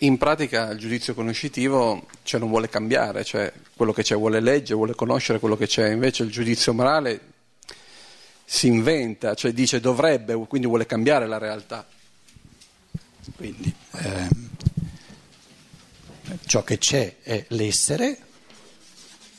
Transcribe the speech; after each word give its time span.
in 0.00 0.16
pratica 0.16 0.70
il 0.70 0.78
giudizio 0.78 1.14
conoscitivo 1.14 2.06
cioè, 2.22 2.40
non 2.40 2.48
vuole 2.48 2.68
cambiare, 2.68 3.24
cioè 3.24 3.52
quello 3.74 3.92
che 3.92 4.02
c'è 4.02 4.16
vuole 4.16 4.40
leggere, 4.40 4.74
vuole 4.74 4.94
conoscere 4.94 5.38
quello 5.38 5.56
che 5.56 5.66
c'è, 5.66 5.90
invece 5.90 6.22
il 6.22 6.30
giudizio 6.30 6.72
morale 6.72 7.20
si 8.44 8.66
inventa, 8.66 9.34
cioè 9.34 9.52
dice 9.52 9.80
dovrebbe, 9.80 10.34
quindi 10.46 10.66
vuole 10.66 10.86
cambiare 10.86 11.26
la 11.26 11.38
realtà. 11.38 11.86
Quindi 13.36 13.72
ehm, 13.92 14.50
ciò 16.46 16.64
che 16.64 16.78
c'è 16.78 17.16
è 17.22 17.44
l'essere 17.48 18.18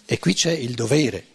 e 0.05 0.20
qui 0.20 0.34
c'è 0.34 0.52
il 0.52 0.75
dovere. 0.75 1.25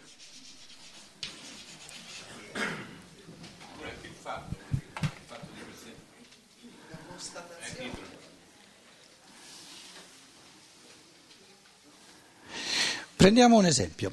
Prendiamo 13.17 13.57
un 13.57 13.65
esempio. 13.65 14.11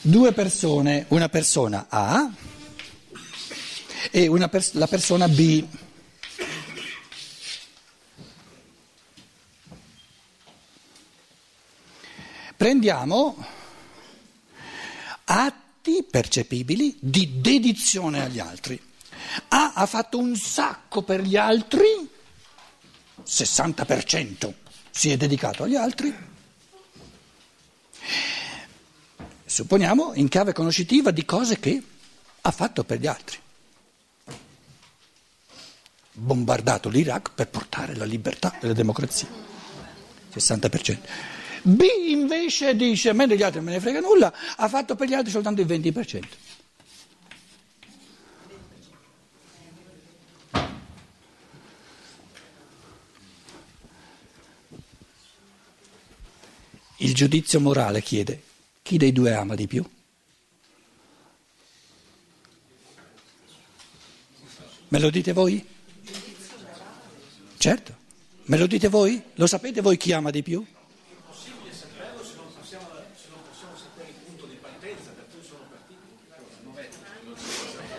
Due 0.00 0.32
persone, 0.32 1.04
una 1.10 1.28
persona 1.28 1.86
A 1.88 2.28
e 4.10 4.48
pers- 4.48 4.72
la 4.72 4.88
persona 4.88 5.28
B. 5.28 5.64
Prendiamo 12.56 13.46
atti 15.26 16.04
percepibili 16.10 16.96
di 16.98 17.40
dedizione 17.40 18.24
agli 18.24 18.40
altri. 18.40 18.82
A 19.50 19.74
ha 19.74 19.86
fatto 19.86 20.18
un 20.18 20.34
sacco 20.34 21.02
per 21.02 21.20
gli 21.20 21.36
altri, 21.36 21.86
60% 23.24 24.59
si 24.90 25.10
è 25.10 25.16
dedicato 25.16 25.62
agli 25.62 25.76
altri. 25.76 26.14
Supponiamo 29.44 30.12
in 30.14 30.28
chiave 30.28 30.52
conoscitiva 30.52 31.10
di 31.10 31.24
cose 31.24 31.58
che 31.58 31.82
ha 32.40 32.50
fatto 32.50 32.84
per 32.84 32.98
gli 32.98 33.06
altri. 33.06 33.38
Bombardato 36.12 36.88
l'Iraq 36.88 37.32
per 37.34 37.48
portare 37.48 37.94
la 37.96 38.04
libertà 38.04 38.58
e 38.60 38.66
la 38.66 38.72
democrazia. 38.72 39.28
60%. 40.32 40.98
B 41.62 41.82
invece 42.08 42.74
dice, 42.74 43.10
a 43.10 43.12
me 43.12 43.26
degli 43.26 43.42
altri 43.42 43.60
non 43.60 43.68
me 43.68 43.74
ne 43.74 43.80
frega 43.80 44.00
nulla, 44.00 44.32
ha 44.56 44.68
fatto 44.68 44.94
per 44.94 45.08
gli 45.08 45.14
altri 45.14 45.30
soltanto 45.30 45.60
il 45.60 45.66
20%. 45.66 46.22
Il 57.10 57.16
giudizio 57.16 57.58
morale 57.58 58.02
chiede 58.02 58.40
chi 58.82 58.96
dei 58.96 59.10
due 59.10 59.34
ama 59.34 59.56
di 59.56 59.66
più? 59.66 59.84
Me 64.86 64.98
lo 65.00 65.10
dite 65.10 65.32
voi? 65.32 65.66
Certo. 67.56 67.96
Me 68.44 68.56
lo 68.56 68.68
dite 68.68 68.86
voi? 68.86 69.20
Lo 69.34 69.48
sapete 69.48 69.80
voi 69.80 69.96
chi 69.96 70.12
ama 70.12 70.30
di 70.30 70.44
più? 70.44 70.64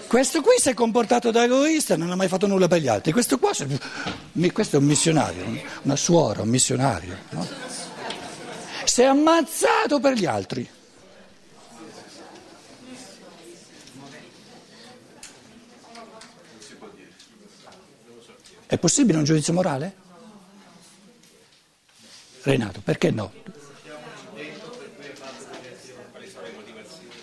Questo 0.07 0.41
qui 0.41 0.55
si 0.57 0.69
è 0.69 0.73
comportato 0.73 1.31
da 1.31 1.43
egoista, 1.43 1.97
non 1.97 2.11
ha 2.11 2.15
mai 2.15 2.29
fatto 2.29 2.47
nulla 2.47 2.69
per 2.69 2.79
gli 2.79 2.87
altri. 2.87 3.11
Questo 3.11 3.37
qua, 3.37 3.51
questo 4.53 4.75
è 4.77 4.79
un 4.79 4.85
missionario, 4.85 5.43
una 5.81 5.97
suora, 5.97 6.43
un 6.43 6.49
missionario. 6.49 7.17
No? 7.31 7.70
Si 8.91 8.99
è 8.99 9.05
ammazzato 9.05 10.01
per 10.01 10.15
gli 10.15 10.25
altri. 10.25 10.69
È 18.65 18.77
possibile 18.77 19.17
un 19.17 19.23
giudizio 19.23 19.53
morale? 19.53 19.95
Renato, 22.41 22.81
perché 22.83 23.11
no? 23.11 23.31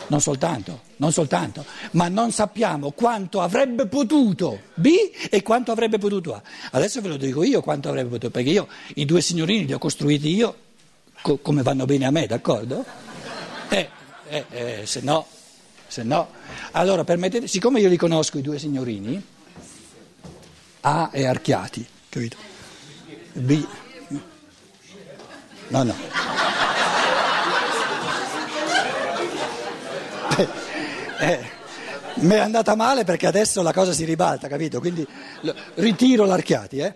Non 0.07 0.23
soltanto, 0.23 0.81
non 0.97 1.13
soltanto, 1.13 1.67
ma 1.91 2.09
non 2.09 2.33
sappiamo 2.33 2.93
quanto 2.93 3.43
avrebbe 3.43 3.87
potuto 3.89 4.59
B 4.73 4.89
e 5.29 5.43
quanto 5.43 5.71
avrebbe 5.71 5.99
potuto 5.99 6.35
A. 6.35 6.43
Adesso 6.71 7.03
ve 7.03 7.09
lo 7.09 7.19
dico 7.19 7.43
io 7.43 7.61
quanto 7.61 7.91
avrebbe 7.91 8.09
potuto, 8.09 8.31
perché 8.31 8.49
io 8.49 8.69
i 8.95 9.05
due 9.05 9.21
signorini 9.21 9.67
li 9.67 9.75
ho 9.75 9.79
costruiti 9.79 10.35
io 10.35 10.68
co- 11.23 11.39
come 11.39 11.63
vanno 11.63 11.85
bene 11.85 12.07
a 12.07 12.11
me, 12.11 12.27
d'accordo? 12.27 12.85
Eh, 13.69 13.89
eh, 14.29 14.45
eh, 14.51 14.87
se 14.87 15.01
no, 15.03 15.27
se 15.87 16.03
no. 16.03 16.29
Allora, 16.73 17.05
permettete, 17.05 17.47
siccome 17.47 17.81
io 17.81 17.89
li 17.89 17.97
conosco 17.97 18.39
i 18.39 18.43
due 18.43 18.59
signorini, 18.59 19.23
a 20.81 21.11
e 21.13 21.27
Archiati, 21.27 21.87
capito? 22.09 22.37
B. 23.33 23.67
No, 25.69 25.83
no. 25.83 25.95
Eh, 30.37 30.49
eh, 31.21 31.51
mi 32.21 32.35
è 32.35 32.39
andata 32.39 32.75
male 32.75 33.05
perché 33.05 33.27
adesso 33.27 33.61
la 33.63 33.73
cosa 33.73 33.93
si 33.93 34.05
ribalta, 34.05 34.49
capito? 34.49 34.79
Quindi 34.81 35.07
ritiro 35.75 36.25
l'Archiati, 36.25 36.79
eh? 36.79 36.95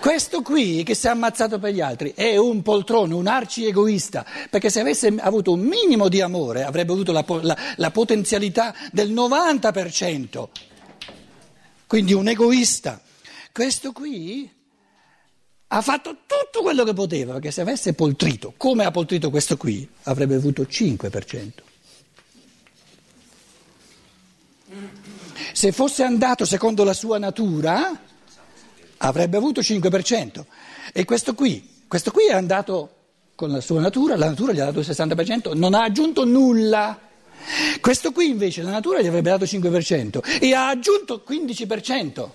Questo 0.00 0.42
qui 0.42 0.82
che 0.84 0.94
si 0.94 1.06
è 1.06 1.10
ammazzato 1.10 1.58
per 1.58 1.72
gli 1.72 1.80
altri 1.80 2.12
è 2.14 2.36
un 2.36 2.62
poltrone, 2.62 3.14
un 3.14 3.26
arci 3.26 3.66
egoista, 3.66 4.24
perché 4.48 4.70
se 4.70 4.80
avesse 4.80 5.12
avuto 5.18 5.52
un 5.52 5.60
minimo 5.60 6.08
di 6.08 6.20
amore 6.20 6.62
avrebbe 6.64 6.92
avuto 6.92 7.12
la, 7.12 7.24
la, 7.42 7.56
la 7.76 7.90
potenzialità 7.90 8.74
del 8.92 9.12
90% 9.12 10.48
quindi 11.88 12.12
un 12.12 12.28
egoista. 12.28 13.00
Questo 13.50 13.90
qui 13.92 14.48
ha 15.68 15.80
fatto 15.80 16.18
tutto 16.26 16.62
quello 16.62 16.84
che 16.84 16.92
poteva, 16.92 17.32
perché 17.32 17.50
se 17.50 17.62
avesse 17.62 17.94
poltrito, 17.94 18.54
come 18.56 18.84
ha 18.84 18.90
poltrito 18.92 19.30
questo 19.30 19.56
qui, 19.56 19.88
avrebbe 20.04 20.36
avuto 20.36 20.62
5%. 20.62 21.50
Se 25.52 25.72
fosse 25.72 26.02
andato 26.04 26.44
secondo 26.44 26.84
la 26.84 26.92
sua 26.92 27.18
natura, 27.18 27.98
avrebbe 28.98 29.36
avuto 29.36 29.60
5%. 29.60 30.44
E 30.92 31.04
questo 31.04 31.34
qui, 31.34 31.82
questo 31.86 32.10
qui 32.10 32.26
è 32.26 32.32
andato 32.32 32.90
con 33.34 33.50
la 33.50 33.60
sua 33.60 33.80
natura, 33.80 34.16
la 34.16 34.26
natura 34.26 34.52
gli 34.52 34.60
ha 34.60 34.64
dato 34.64 34.80
il 34.80 34.86
60%, 34.88 35.56
non 35.56 35.74
ha 35.74 35.84
aggiunto 35.84 36.24
nulla. 36.24 36.98
Questo 37.80 38.10
qui 38.10 38.28
invece 38.28 38.62
la 38.62 38.70
natura 38.70 39.00
gli 39.00 39.06
avrebbe 39.06 39.30
dato 39.30 39.44
5% 39.44 40.40
e 40.40 40.54
ha 40.54 40.68
aggiunto 40.68 41.22
15%. 41.26 42.28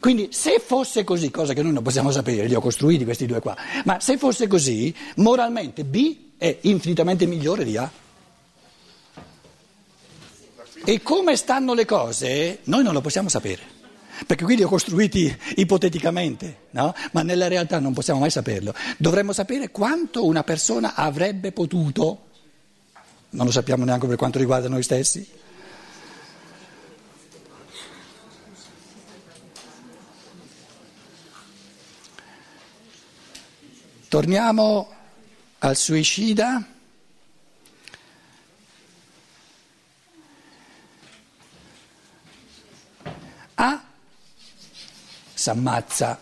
Quindi 0.00 0.28
se 0.30 0.58
fosse 0.64 1.04
così, 1.04 1.30
cosa 1.30 1.52
che 1.52 1.62
noi 1.62 1.72
non 1.72 1.82
possiamo 1.82 2.10
sapere, 2.10 2.46
li 2.46 2.54
ho 2.54 2.60
costruiti 2.60 3.04
questi 3.04 3.26
due 3.26 3.40
qua, 3.40 3.56
ma 3.84 4.00
se 4.00 4.16
fosse 4.18 4.46
così, 4.46 4.94
moralmente 5.16 5.84
B 5.84 6.16
è 6.38 6.58
infinitamente 6.62 7.26
migliore 7.26 7.64
di 7.64 7.76
A. 7.76 7.90
E 10.84 11.02
come 11.02 11.36
stanno 11.36 11.74
le 11.74 11.84
cose, 11.84 12.60
noi 12.64 12.82
non 12.82 12.92
lo 12.92 13.00
possiamo 13.00 13.28
sapere. 13.28 13.75
Perché 14.26 14.44
qui 14.44 14.56
li 14.56 14.62
ho 14.62 14.68
costruiti 14.68 15.34
ipoteticamente, 15.56 16.68
no? 16.70 16.94
ma 17.12 17.22
nella 17.22 17.48
realtà 17.48 17.78
non 17.80 17.92
possiamo 17.92 18.20
mai 18.20 18.30
saperlo. 18.30 18.72
Dovremmo 18.96 19.32
sapere 19.32 19.70
quanto 19.70 20.24
una 20.24 20.44
persona 20.44 20.94
avrebbe 20.94 21.52
potuto 21.52 22.20
non 23.36 23.44
lo 23.44 23.52
sappiamo 23.52 23.84
neanche 23.84 24.06
per 24.06 24.16
quanto 24.16 24.38
riguarda 24.38 24.68
noi 24.68 24.82
stessi. 24.82 25.28
Torniamo 34.08 34.90
al 35.58 35.76
suicida. 35.76 36.66
A 43.58 43.85
s'ammazza 45.46 46.18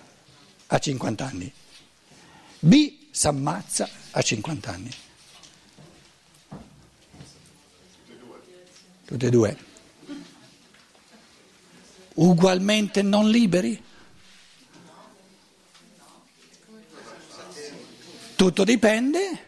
a 0.66 0.78
50 0.78 1.24
anni. 1.24 1.50
B 2.58 2.94
s'ammazza 3.10 3.88
a 4.10 4.20
50 4.20 4.70
anni. 4.70 4.90
tutti 9.06 9.26
e 9.26 9.30
due, 9.30 9.56
ugualmente 12.14 13.02
non 13.02 13.28
liberi? 13.30 13.82
Tutto 18.34 18.64
dipende 18.64 19.44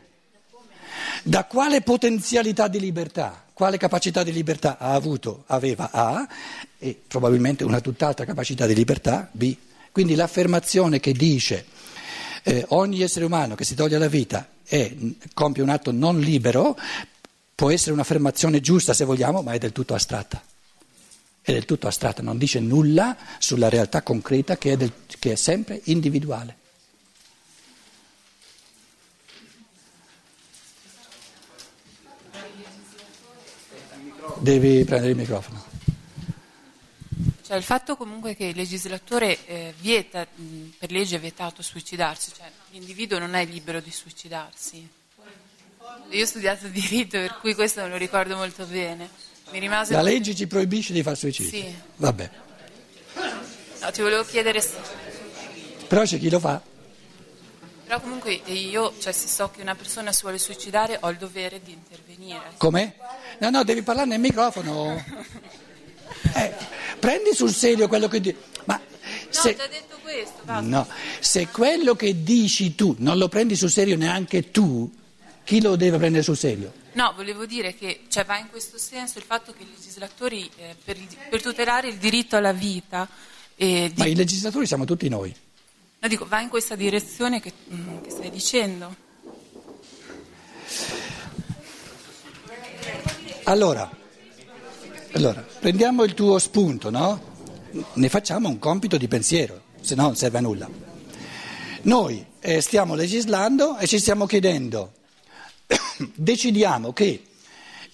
da 1.23 1.44
quale 1.44 1.81
potenzialità 1.81 2.69
di 2.69 2.78
libertà, 2.81 3.46
quale 3.56 3.79
capacità 3.79 4.23
di 4.23 4.32
libertà 4.32 4.76
ha 4.76 4.93
avuto, 4.93 5.44
aveva 5.47 5.88
A 5.91 6.29
e 6.76 7.00
probabilmente 7.08 7.64
una 7.64 7.81
tutt'altra 7.81 8.26
capacità 8.26 8.67
di 8.67 8.75
libertà 8.75 9.31
B. 9.32 9.56
Quindi 9.93 10.14
l'affermazione 10.14 11.00
che 11.00 11.12
dice 11.12 11.64
eh, 12.43 12.67
ogni 12.69 13.00
essere 13.00 13.25
umano 13.25 13.55
che 13.55 13.64
si 13.64 13.75
toglie 13.75 13.97
la 13.97 14.08
vita 14.08 14.47
è, 14.62 14.94
compie 15.32 15.62
un 15.62 15.70
atto 15.70 15.91
non 15.91 16.20
libero 16.20 16.76
può 17.55 17.70
essere 17.70 17.93
un'affermazione 17.93 18.61
giusta 18.61 18.93
se 18.93 19.06
vogliamo, 19.06 19.41
ma 19.41 19.53
è 19.53 19.59
del 19.59 19.73
tutto 19.73 19.94
astratta. 19.94 20.43
È 21.41 21.50
del 21.50 21.64
tutto 21.64 21.87
astratta, 21.87 22.20
non 22.20 22.37
dice 22.37 22.61
nulla 22.61 23.17
sulla 23.38 23.70
realtà 23.70 24.02
concreta 24.02 24.59
che 24.59 24.73
è, 24.73 24.76
del, 24.76 24.93
che 25.19 25.32
è 25.32 25.35
sempre 25.35 25.81
individuale. 25.85 26.56
Devi 34.38 34.85
prendere 34.85 35.12
il 35.12 35.17
microfono. 35.17 35.65
Cioè 37.47 37.56
il 37.56 37.62
fatto 37.62 37.97
comunque 37.97 38.35
che 38.35 38.47
il 38.47 38.56
legislatore 38.56 39.47
eh, 39.47 39.75
vieta, 39.79 40.27
mh, 40.35 40.75
per 40.79 40.91
legge 40.91 41.17
è 41.17 41.21
vietato 41.21 41.62
suicidarsi, 41.62 42.33
cioè 42.37 42.50
l'individuo 42.71 43.19
non 43.19 43.35
è 43.35 43.44
libero 43.44 43.81
di 43.81 43.93
suicidarsi. 43.93 44.88
Io 46.11 46.23
ho 46.23 46.27
studiato 46.27 46.67
diritto, 46.69 47.19
per 47.19 47.38
cui 47.41 47.55
questo 47.55 47.83
me 47.83 47.88
lo 47.88 47.97
ricordo 47.97 48.37
molto 48.37 48.65
bene. 48.67 49.09
La 49.88 50.03
legge 50.03 50.35
ci 50.35 50.49
proibisce 50.49 50.93
di 50.93 51.03
fare 51.05 51.15
suicidio? 51.15 51.50
Sì. 51.50 51.75
Vabbè. 51.97 52.31
No, 53.81 53.91
ti 53.93 54.03
volevo 54.03 54.25
chiedere 54.25 54.61
se... 54.61 54.75
Però 55.87 56.03
c'è 56.03 56.19
chi 56.19 56.29
lo 56.29 56.41
fa. 56.41 56.61
Però 57.87 58.00
comunque 58.00 58.33
io, 58.33 58.94
cioè, 58.99 59.12
se 59.12 59.29
so 59.29 59.49
che 59.50 59.62
una 59.62 59.77
persona 59.77 60.11
si 60.11 60.23
vuole 60.23 60.38
suicidare, 60.38 60.99
ho 61.00 61.09
il 61.09 61.19
dovere 61.19 61.61
di 61.62 61.71
intervenire. 61.71 62.55
Come? 62.56 62.97
No, 63.38 63.50
no, 63.50 63.62
devi 63.62 63.83
parlare 63.83 64.09
nel 64.09 64.21
microfono. 64.21 65.03
Eh, 66.35 66.55
prendi 66.99 67.35
sul 67.35 67.53
serio 67.53 67.88
quello 67.88 68.09
che 68.09 68.21
dici. 68.21 68.37
Ma 68.65 68.81
se... 69.29 69.56
No, 69.59 69.67
detto 69.69 69.99
questo, 70.03 70.41
basta. 70.43 70.61
No, 70.61 70.87
se 71.21 71.49
quello 71.49 71.94
che 71.94 72.23
dici 72.23 72.75
tu 72.75 72.94
non 72.99 73.19
lo 73.19 73.29
prendi 73.29 73.55
sul 73.55 73.71
serio 73.71 73.97
neanche 73.97 74.50
tu, 74.50 74.91
chi 75.44 75.61
lo 75.61 75.77
deve 75.77 75.99
prendere 75.99 76.23
sul 76.23 76.37
serio? 76.37 76.73
No, 76.93 77.12
volevo 77.15 77.47
dire 77.47 77.75
che 77.75 78.00
cioè, 78.09 78.25
va 78.25 78.38
in 78.38 78.49
questo 78.50 78.79
senso 78.79 79.19
il 79.19 79.25
fatto 79.25 79.53
che 79.53 79.62
i 79.62 79.69
legislatori, 79.69 80.50
eh, 80.56 80.75
per, 80.83 80.97
per, 81.29 81.43
tutelare 81.43 81.88
il 81.88 81.97
diritto 81.97 82.37
alla 82.37 82.53
vita... 82.53 83.09
Eh, 83.55 83.91
di... 83.93 84.00
Ma 84.00 84.06
i 84.06 84.15
legislatori 84.15 84.67
siamo 84.67 84.85
tutti 84.85 85.09
noi. 85.09 85.35
No, 86.06 86.12
dico, 86.12 86.29
va 86.29 86.41
in 86.41 86.49
questa 86.49 86.76
direzione 86.76 87.41
che, 87.41 87.53
mm, 87.69 88.03
che 88.03 88.11
stai 88.11 88.31
dicendo. 88.31 88.94
Allora, 93.43 93.91
allora, 95.14 95.44
prendiamo 95.58 96.05
il 96.05 96.14
tuo 96.14 96.38
spunto, 96.38 96.91
no? 96.91 97.20
Ne 97.94 98.08
facciamo 98.08 98.49
un 98.49 98.61
compito 98.61 98.97
di 98.97 99.08
pensiero, 99.08 99.62
se 99.81 99.97
no 99.97 100.03
non 100.03 100.14
serve 100.14 100.38
a 100.38 100.43
nulla. 100.43 100.70
Noi 101.82 102.25
eh, 102.38 102.61
stiamo 102.61 102.94
legislando 102.94 103.76
e 103.76 103.88
ci 103.88 103.99
stiamo 103.99 104.26
chiedendo 104.26 104.93
decidiamo 106.14 106.93
che 106.93 107.26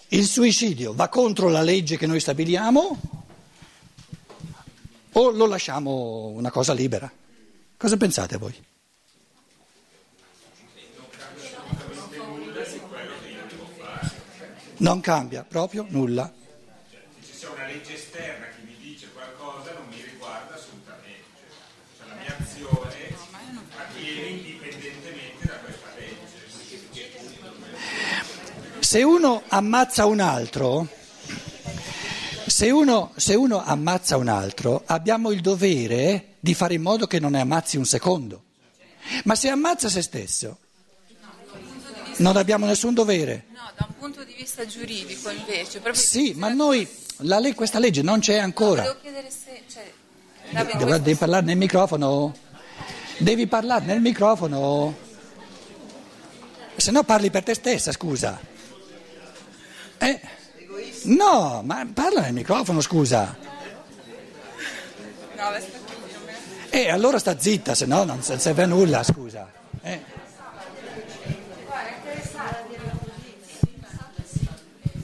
il 0.08 0.26
suicidio 0.26 0.92
va 0.92 1.08
contro 1.08 1.48
la 1.48 1.62
legge 1.62 1.96
che 1.96 2.06
noi 2.06 2.20
stabiliamo 2.20 3.00
o 5.12 5.30
lo 5.30 5.46
lasciamo 5.46 6.26
una 6.26 6.50
cosa 6.50 6.74
libera? 6.74 7.10
Cosa 7.82 7.96
pensate 7.96 8.36
voi? 8.36 8.54
Non 14.76 15.00
cambia 15.00 15.42
proprio 15.42 15.84
nulla. 15.88 16.32
Se 17.18 17.32
c'è 17.40 17.48
una 17.48 17.66
legge 17.66 17.94
esterna 17.94 18.46
che 18.46 18.62
mi 18.64 18.76
dice 18.78 19.08
qualcosa 19.12 19.72
non 19.72 19.88
mi 19.88 20.00
riguarda 20.00 20.54
assolutamente. 20.54 21.24
Cioè, 21.98 22.06
la 22.06 22.14
mia 22.14 22.36
azione 22.38 23.16
avviene 23.76 24.28
indipendentemente 24.28 25.44
da 25.44 25.54
questa 25.54 25.88
Se 28.78 29.02
uno 29.02 29.42
ammazza 29.48 30.06
un 30.06 30.20
altro, 30.20 30.86
se 32.52 32.70
uno, 32.70 33.12
se 33.16 33.34
uno 33.34 33.64
ammazza 33.64 34.18
un 34.18 34.28
altro, 34.28 34.82
abbiamo 34.84 35.30
il 35.30 35.40
dovere 35.40 36.34
di 36.38 36.52
fare 36.52 36.74
in 36.74 36.82
modo 36.82 37.06
che 37.06 37.18
non 37.18 37.30
ne 37.30 37.40
ammazzi 37.40 37.78
un 37.78 37.86
secondo. 37.86 38.42
Ma 39.24 39.34
se 39.34 39.48
ammazza 39.48 39.88
se 39.88 40.02
stesso, 40.02 40.58
non 42.16 42.36
abbiamo 42.36 42.66
nessun 42.66 42.92
dovere. 42.92 43.46
No, 43.54 43.70
da 43.74 43.86
un 43.88 43.96
punto 43.98 44.22
di 44.22 44.34
vista 44.36 44.66
giuridico 44.66 45.30
invece. 45.30 45.80
Sì, 45.94 46.34
ma 46.36 46.50
noi, 46.50 46.86
leg- 47.20 47.54
questa 47.54 47.78
legge 47.78 48.02
non 48.02 48.20
c'è 48.20 48.36
ancora. 48.36 48.84
No, 48.84 48.96
chiedere 49.00 49.30
se... 49.30 49.62
Cioè, 49.66 49.90
devi, 50.50 51.00
devi 51.00 51.14
parlare 51.14 51.46
nel 51.46 51.56
microfono? 51.56 52.36
Devi 53.16 53.46
parlare 53.46 53.86
nel 53.86 54.02
microfono? 54.02 54.94
Se 56.76 56.90
no 56.90 57.02
parli 57.02 57.30
per 57.30 57.44
te 57.44 57.54
stessa, 57.54 57.92
scusa. 57.92 58.38
Eh, 59.96 60.20
no, 61.04 61.62
ma 61.64 61.86
parla 61.92 62.20
nel 62.22 62.32
microfono, 62.32 62.80
scusa. 62.80 63.36
E 66.70 66.78
eh, 66.78 66.90
allora 66.90 67.18
sta 67.18 67.38
zitta, 67.38 67.74
se 67.74 67.86
no 67.86 68.04
non 68.04 68.22
serve 68.22 68.62
a 68.62 68.66
nulla, 68.66 69.02
scusa. 69.02 69.50
Eh. 69.82 70.00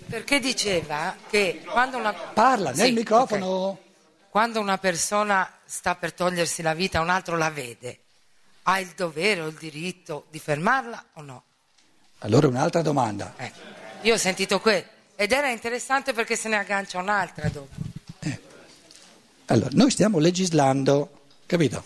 Perché 0.09 0.41
diceva 0.41 1.15
che 1.29 1.63
quando 1.69 1.99
una... 1.99 2.13
Parla 2.13 2.71
nel 2.71 2.87
sì, 2.87 2.93
microfono. 2.93 3.47
Okay. 3.47 3.83
Quando 4.31 4.61
una 4.61 4.79
persona 4.79 5.51
sta 5.65 5.95
per 5.97 6.13
togliersi 6.13 6.63
la 6.63 6.75
vita, 6.75 7.01
un 7.01 7.11
altro 7.11 7.37
la 7.37 7.51
vede, 7.51 8.01
ha 8.63 8.79
il 8.79 8.93
dovere 8.97 9.41
o 9.43 9.49
il 9.49 9.57
diritto 9.57 10.27
di 10.31 10.39
fermarla 10.39 11.05
o 11.15 11.23
no? 11.23 11.43
Allora 12.21 12.47
un'altra 12.47 12.83
domanda. 12.83 13.35
Eh. 13.37 13.53
Io 14.03 14.15
ho 14.15 14.19
sentito 14.19 14.61
quello 14.61 14.97
ed 15.21 15.33
era 15.33 15.51
interessante 15.51 16.13
perché 16.13 16.37
se 16.37 16.49
ne 16.49 16.59
aggancia 16.59 17.01
un'altra 17.01 17.49
dopo. 17.49 17.75
Eh. 18.21 18.39
Allora, 19.47 19.71
noi 19.73 19.91
stiamo 19.91 20.21
legislando, 20.21 21.23
capito? 21.45 21.83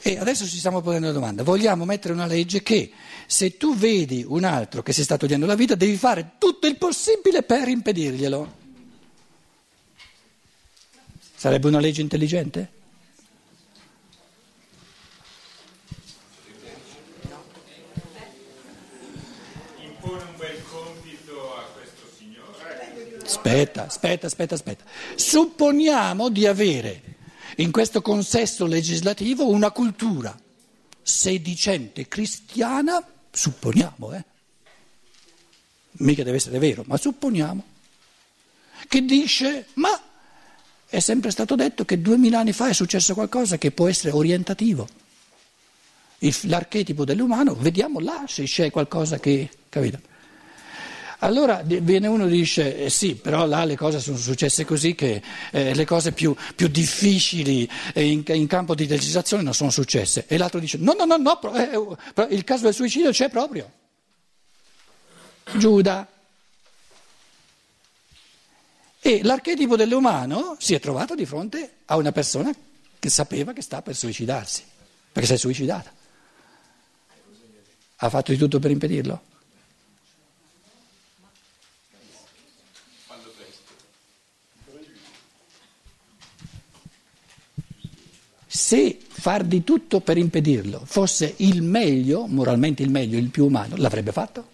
E 0.00 0.16
adesso 0.16 0.46
ci 0.46 0.56
stiamo 0.56 0.80
ponendo 0.80 1.08
la 1.08 1.12
domanda, 1.12 1.42
vogliamo 1.42 1.84
mettere 1.84 2.14
una 2.14 2.24
legge 2.24 2.62
che 2.62 2.90
se 3.26 3.58
tu 3.58 3.76
vedi 3.76 4.24
un 4.26 4.44
altro 4.44 4.82
che 4.82 4.94
si 4.94 5.04
sta 5.04 5.18
togliendo 5.18 5.44
la 5.44 5.54
vita 5.54 5.74
devi 5.74 5.98
fare 5.98 6.36
tutto 6.38 6.66
il 6.66 6.78
possibile 6.78 7.42
per 7.42 7.68
impedirglielo? 7.68 8.52
Sarebbe 11.36 11.68
una 11.68 11.80
legge 11.80 12.00
intelligente? 12.00 12.72
Aspetta, 23.44 23.84
aspetta, 23.84 24.26
aspetta, 24.26 24.54
aspetta. 24.54 24.84
Supponiamo 25.16 26.30
di 26.30 26.46
avere 26.46 27.02
in 27.56 27.70
questo 27.70 28.00
consesso 28.00 28.64
legislativo 28.64 29.46
una 29.46 29.70
cultura 29.70 30.34
sedicente 31.02 32.08
cristiana, 32.08 33.06
supponiamo, 33.30 34.12
eh? 34.14 34.24
Mica 35.98 36.22
deve 36.22 36.38
essere 36.38 36.58
vero, 36.58 36.84
ma 36.86 36.96
supponiamo, 36.96 37.62
che 38.88 39.04
dice, 39.04 39.66
ma 39.74 39.90
è 40.86 41.00
sempre 41.00 41.30
stato 41.30 41.54
detto 41.54 41.84
che 41.84 42.00
duemila 42.00 42.38
anni 42.38 42.54
fa 42.54 42.68
è 42.68 42.72
successo 42.72 43.12
qualcosa 43.12 43.58
che 43.58 43.72
può 43.72 43.88
essere 43.88 44.14
orientativo. 44.14 44.88
L'archetipo 46.44 47.04
dell'umano, 47.04 47.54
vediamo 47.54 48.00
là 48.00 48.24
se 48.26 48.44
c'è 48.44 48.70
qualcosa 48.70 49.18
che... 49.18 49.50
capito? 49.68 50.12
Allora 51.24 51.62
viene 51.64 52.06
uno 52.06 52.26
e 52.26 52.28
dice 52.28 52.84
eh 52.84 52.90
sì, 52.90 53.14
però 53.14 53.46
là 53.46 53.64
le 53.64 53.76
cose 53.76 53.98
sono 53.98 54.18
successe 54.18 54.66
così 54.66 54.94
che 54.94 55.22
eh, 55.52 55.74
le 55.74 55.86
cose 55.86 56.12
più, 56.12 56.36
più 56.54 56.68
difficili 56.68 57.68
eh, 57.94 58.04
in, 58.04 58.22
in, 58.26 58.46
campo 58.46 58.74
di 58.74 58.86
legislazione 58.86 59.42
non 59.42 59.54
sono 59.54 59.70
successe. 59.70 60.26
E 60.28 60.36
l'altro 60.36 60.60
dice 60.60 60.76
no, 60.76 60.92
no, 60.92 61.06
no, 61.06 61.16
no 61.16 61.54
eh, 61.54 62.34
il 62.34 62.44
caso 62.44 62.64
del 62.64 62.74
suicidio 62.74 63.10
c'è 63.10 63.30
proprio. 63.30 63.70
Giuda. 65.56 66.06
E 69.00 69.20
l'archetipo 69.22 69.76
dell'umano 69.76 70.56
si 70.58 70.74
è 70.74 70.80
trovato 70.80 71.14
di 71.14 71.24
fronte 71.24 71.76
a 71.86 71.96
una 71.96 72.12
persona 72.12 72.52
che 72.98 73.08
sapeva 73.08 73.54
che 73.54 73.62
sta 73.62 73.80
per 73.80 73.96
suicidarsi, 73.96 74.62
perché 75.10 75.26
si 75.26 75.34
è 75.34 75.38
suicidata. 75.38 75.90
Ha 77.96 78.10
fatto 78.10 78.30
di 78.30 78.36
tutto 78.36 78.58
per 78.58 78.70
impedirlo? 78.70 79.32
Se 88.56 88.96
far 89.08 89.42
di 89.42 89.64
tutto 89.64 89.98
per 89.98 90.16
impedirlo 90.16 90.80
fosse 90.84 91.34
il 91.38 91.60
meglio, 91.60 92.28
moralmente 92.28 92.84
il 92.84 92.90
meglio, 92.90 93.18
il 93.18 93.28
più 93.28 93.46
umano, 93.46 93.74
l'avrebbe 93.76 94.12
fatto? 94.12 94.52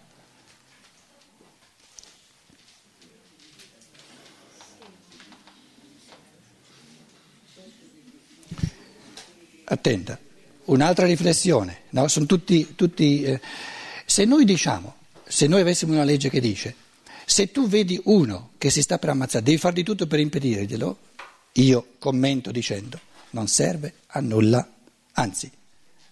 attenta, 9.65 10.19
un'altra 10.65 11.05
riflessione, 11.05 11.83
no? 11.91 12.09
Sono 12.09 12.25
tutti, 12.25 12.75
tutti 12.75 13.23
eh, 13.23 13.39
se 14.07 14.25
noi 14.25 14.47
diciamo, 14.47 14.95
se 15.23 15.47
noi 15.47 15.61
avessimo 15.61 15.93
una 15.93 16.05
legge 16.05 16.31
che 16.31 16.41
dice, 16.41 16.75
se 17.27 17.53
tu 17.53 17.69
vedi 17.69 18.01
uno 18.05 18.53
che 18.57 18.71
si 18.71 18.81
sta 18.81 18.99
per 18.99 19.11
ammazzare, 19.11 19.45
devi 19.45 19.59
fare 19.59 19.75
di 19.75 19.85
tutto 19.85 20.07
per 20.07 20.19
impedirglielo, 20.21 20.99
io 21.53 21.87
commento 21.99 22.51
dicendo, 22.51 22.99
non 23.31 23.47
serve 23.49 23.95
a 24.09 24.21
nulla, 24.21 24.67
anzi, 25.13 25.51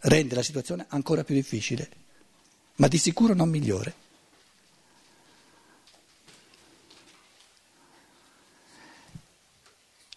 rende 0.00 0.34
la 0.34 0.42
situazione 0.42 0.86
ancora 0.88 1.24
più 1.24 1.34
difficile, 1.34 1.88
ma 2.76 2.88
di 2.88 2.98
sicuro 2.98 3.34
non 3.34 3.48
migliore. 3.48 4.06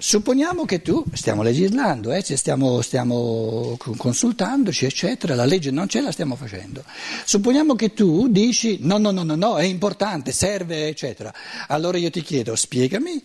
Supponiamo 0.02 0.66
che 0.66 0.82
tu, 0.82 1.04
stiamo 1.14 1.44
legislando, 1.44 2.12
eh, 2.12 2.24
stiamo, 2.24 2.82
stiamo, 2.82 3.78
consultandoci, 3.98 4.86
eccetera, 4.86 5.36
la 5.36 5.46
legge 5.46 5.70
non 5.70 5.86
c'è, 5.86 6.02
la 6.02 6.12
stiamo 6.12 6.36
facendo. 6.36 6.84
Supponiamo 7.24 7.76
che 7.76 7.94
tu 7.94 8.28
dici 8.28 8.80
no, 8.82 8.98
no, 8.98 9.12
no, 9.12 9.22
no, 9.22 9.36
no, 9.36 9.58
è 9.58 9.64
importante, 9.64 10.32
serve, 10.32 10.88
eccetera. 10.88 11.32
Allora 11.68 12.00
io 12.00 12.10
ti 12.10 12.24
chiedo, 12.24 12.56
spiegami 12.56 13.24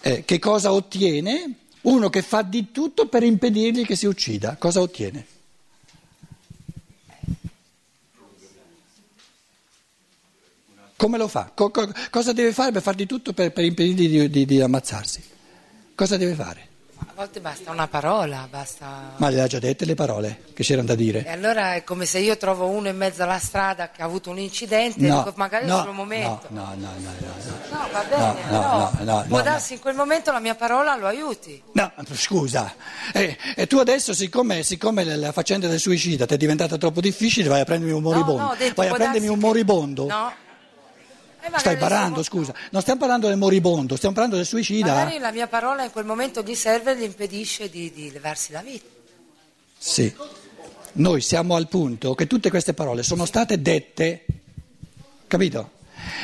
eh, 0.00 0.24
che 0.24 0.38
cosa 0.38 0.72
ottiene 0.72 1.54
uno 1.84 2.10
che 2.10 2.22
fa 2.22 2.42
di 2.42 2.70
tutto 2.70 3.06
per 3.06 3.22
impedirgli 3.22 3.84
che 3.84 3.96
si 3.96 4.06
uccida. 4.06 4.56
Cosa 4.56 4.80
ottiene? 4.80 5.26
Come 10.96 11.18
lo 11.18 11.28
fa? 11.28 11.50
Co- 11.54 11.70
co- 11.70 11.92
cosa 12.10 12.32
deve 12.32 12.52
fare 12.52 12.72
per 12.72 12.82
far 12.82 12.94
di 12.94 13.06
tutto 13.06 13.32
per, 13.32 13.52
per 13.52 13.64
impedirgli 13.64 14.08
di, 14.08 14.30
di, 14.30 14.44
di 14.46 14.60
ammazzarsi? 14.60 15.22
Cosa 15.94 16.16
deve 16.16 16.34
fare? 16.34 16.68
A 16.96 17.12
volte 17.16 17.40
basta 17.40 17.70
una 17.70 17.86
parola, 17.86 18.46
basta... 18.50 19.12
Ma 19.18 19.28
le 19.28 19.40
ha 19.40 19.46
già 19.46 19.58
dette 19.60 19.84
le 19.84 19.94
parole 19.94 20.42
che 20.52 20.62
c'erano 20.64 20.88
da 20.88 20.94
dire? 20.96 21.24
E 21.24 21.30
allora 21.30 21.74
è 21.74 21.84
come 21.84 22.06
se 22.06 22.18
io 22.18 22.36
trovo 22.36 22.66
uno 22.66 22.88
in 22.88 22.96
mezzo 22.96 23.22
alla 23.22 23.38
strada 23.38 23.90
che 23.90 24.02
ha 24.02 24.04
avuto 24.04 24.30
un 24.30 24.38
incidente 24.38 25.00
No, 25.06 25.14
e 25.20 25.24
dico 25.24 25.32
magari 25.36 25.66
no, 25.66 25.78
solo 25.78 25.90
un 25.90 25.96
momento. 25.96 26.46
No, 26.48 26.72
no, 26.74 26.74
no, 26.76 26.90
no, 26.98 27.10
no. 27.20 27.78
No, 27.78 27.88
va 27.92 28.02
bene, 28.08 28.40
No, 28.50 28.60
no, 28.60 28.92
no, 29.00 29.14
no, 29.20 29.24
può 29.28 29.42
darsi 29.42 29.74
in 29.74 29.80
quel 29.80 29.94
momento 29.94 30.32
la 30.32 30.40
mia 30.40 30.54
parola 30.56 30.96
lo 30.96 31.06
aiuti. 31.06 31.62
No, 31.72 31.92
scusa, 32.14 32.74
e, 33.12 33.36
e 33.54 33.66
tu 33.68 33.78
adesso 33.78 34.12
siccome, 34.12 34.62
siccome 34.64 35.04
la- 35.04 35.30
faccenda 35.32 35.68
del 35.68 35.78
suicida 35.78 36.26
ti 36.26 36.34
è 36.34 36.36
diventata 36.36 36.76
troppo 36.78 37.00
difficile 37.00 37.48
vai 37.48 37.60
a 37.60 37.64
prendermi 37.64 37.94
un 37.94 38.02
moribondo, 38.02 38.54
detto, 38.58 38.74
vai 38.76 38.88
a 38.88 38.94
prendermi 38.94 39.28
un 39.28 39.38
che- 39.38 39.44
moribondo, 39.44 40.06
No. 40.06 40.32
E 41.44 41.50
magari 41.50 41.60
stai 41.60 41.76
barando, 41.76 42.22
solo- 42.22 42.44
scusa, 42.44 42.54
non 42.70 42.80
stiamo 42.80 43.00
parlando 43.00 43.28
del 43.28 43.36
moribondo, 43.36 43.96
stiamo 43.96 44.14
parlando 44.14 44.38
del 44.38 44.46
suicida. 44.46 44.94
Magari 44.94 45.18
la 45.18 45.30
mia 45.30 45.46
parola 45.46 45.84
in 45.84 45.90
quel 45.90 46.06
momento 46.06 46.42
gli 46.42 46.54
serve 46.54 46.92
e 46.92 46.96
gli 46.96 47.02
impedisce 47.02 47.68
di, 47.68 47.92
di 47.92 48.10
levarsi 48.10 48.52
la 48.52 48.62
vita. 48.62 48.86
Sì, 49.76 50.10
noi 50.92 51.20
siamo 51.20 51.54
al 51.54 51.68
punto 51.68 52.14
che 52.14 52.26
tutte 52.26 52.48
queste 52.48 52.72
parole 52.72 53.02
sono 53.02 53.26
state 53.26 53.60
dette, 53.60 54.24
capito? 55.26 55.72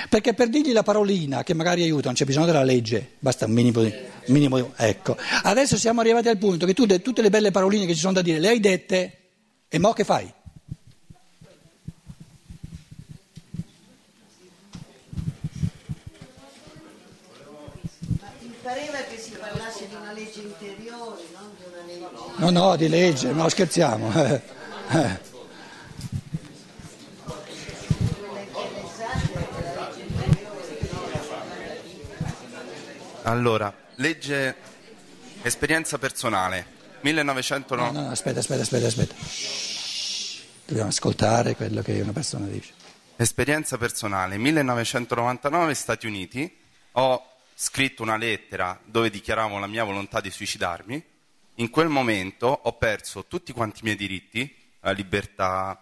Perché 0.08 0.32
per 0.32 0.48
dirgli 0.48 0.72
la 0.72 0.82
parolina 0.82 1.42
che 1.42 1.52
magari 1.52 1.82
aiuta 1.82 2.06
non 2.06 2.14
c'è 2.14 2.24
bisogno 2.24 2.46
della 2.46 2.64
legge, 2.64 3.12
basta 3.18 3.44
un 3.44 3.52
minimo 3.52 3.82
di... 3.82 3.92
minimo 4.26 4.72
ecco. 4.76 5.16
Adesso 5.42 5.76
siamo 5.76 6.00
arrivati 6.00 6.28
al 6.28 6.38
punto 6.38 6.64
che 6.64 6.72
tu 6.72 6.86
tutte 7.00 7.20
le 7.20 7.30
belle 7.30 7.50
paroline 7.50 7.84
che 7.84 7.94
ci 7.94 8.00
sono 8.00 8.14
da 8.14 8.22
dire 8.22 8.38
le 8.38 8.48
hai 8.48 8.60
dette 8.60 9.18
e 9.68 9.78
mo 9.78 9.92
che 9.92 10.04
fai? 10.04 10.32
Mi 18.40 18.54
pareva 18.62 18.98
che 18.98 19.18
si 19.18 19.30
parlasse 19.32 19.88
di 19.88 19.94
una 19.94 20.12
legge 20.12 20.40
interiore, 20.40 21.22
non 21.32 21.50
di 21.56 21.64
una 21.66 21.84
legge. 21.86 22.29
No, 22.40 22.48
no, 22.48 22.74
di 22.74 22.88
legge, 22.88 23.32
no 23.32 23.50
scherziamo. 23.50 24.10
eh. 24.16 24.40
Eh. 24.88 25.28
Allora, 33.24 33.72
legge 33.96 34.56
esperienza 35.42 35.98
personale. 35.98 36.78
1909. 37.02 37.92
No, 37.92 38.00
no, 38.00 38.10
aspetta, 38.10 38.38
aspetta, 38.38 38.62
aspetta, 38.62 38.86
aspetta. 38.86 39.14
Dobbiamo 40.64 40.88
ascoltare 40.88 41.54
quello 41.54 41.82
che 41.82 42.00
una 42.00 42.12
persona 42.12 42.46
dice. 42.46 42.72
Esperienza 43.16 43.76
personale, 43.76 44.38
1999 44.38 45.74
Stati 45.74 46.06
Uniti, 46.06 46.58
ho 46.92 47.22
scritto 47.54 48.02
una 48.02 48.16
lettera 48.16 48.80
dove 48.82 49.10
dichiaravo 49.10 49.58
la 49.58 49.66
mia 49.66 49.84
volontà 49.84 50.22
di 50.22 50.30
suicidarmi. 50.30 51.09
In 51.60 51.68
quel 51.68 51.88
momento 51.88 52.46
ho 52.46 52.72
perso 52.78 53.26
tutti 53.26 53.52
quanti 53.52 53.80
i 53.80 53.84
miei 53.84 53.96
diritti, 53.96 54.56
la 54.80 54.92
libertà. 54.92 55.78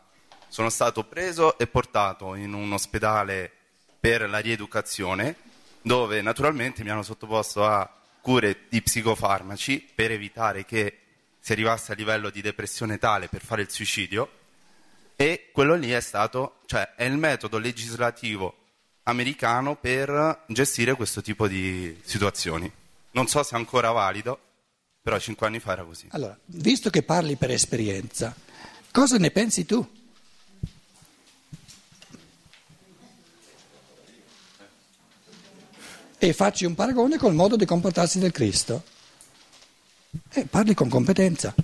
Sono 0.48 0.70
stato 0.70 1.04
preso 1.04 1.56
e 1.56 1.68
portato 1.68 2.34
in 2.34 2.52
un 2.52 2.72
ospedale 2.72 3.48
per 4.00 4.28
la 4.28 4.38
rieducazione, 4.38 5.36
dove 5.80 6.20
naturalmente 6.20 6.82
mi 6.82 6.90
hanno 6.90 7.04
sottoposto 7.04 7.64
a 7.64 7.88
cure 8.20 8.64
di 8.68 8.82
psicofarmaci 8.82 9.92
per 9.94 10.10
evitare 10.10 10.64
che 10.64 10.98
si 11.38 11.52
arrivasse 11.52 11.92
a 11.92 11.94
livello 11.94 12.30
di 12.30 12.40
depressione 12.40 12.98
tale 12.98 13.28
per 13.28 13.44
fare 13.44 13.62
il 13.62 13.70
suicidio. 13.70 14.30
E 15.14 15.50
quello 15.52 15.76
lì 15.76 15.90
è 15.92 16.00
stato, 16.00 16.56
cioè 16.66 16.94
è 16.96 17.04
il 17.04 17.16
metodo 17.16 17.58
legislativo 17.58 18.64
americano 19.04 19.76
per 19.76 20.42
gestire 20.48 20.94
questo 20.94 21.22
tipo 21.22 21.46
di 21.46 21.96
situazioni. 22.02 22.68
Non 23.12 23.28
so 23.28 23.44
se 23.44 23.54
è 23.54 23.58
ancora 23.58 23.92
valido, 23.92 24.40
però 25.08 25.18
cinque 25.18 25.46
anni 25.46 25.58
fa 25.58 25.72
era 25.72 25.84
così. 25.84 26.06
Allora, 26.10 26.38
visto 26.44 26.90
che 26.90 27.02
parli 27.02 27.36
per 27.36 27.50
esperienza, 27.50 28.36
cosa 28.92 29.16
ne 29.16 29.30
pensi 29.30 29.64
tu? 29.64 29.90
E 36.18 36.32
facci 36.34 36.66
un 36.66 36.74
paragone 36.74 37.16
col 37.16 37.32
modo 37.32 37.56
di 37.56 37.64
comportarsi 37.64 38.18
del 38.18 38.32
Cristo. 38.32 38.84
E 40.28 40.44
parli 40.44 40.74
con 40.74 40.90
competenza. 40.90 41.54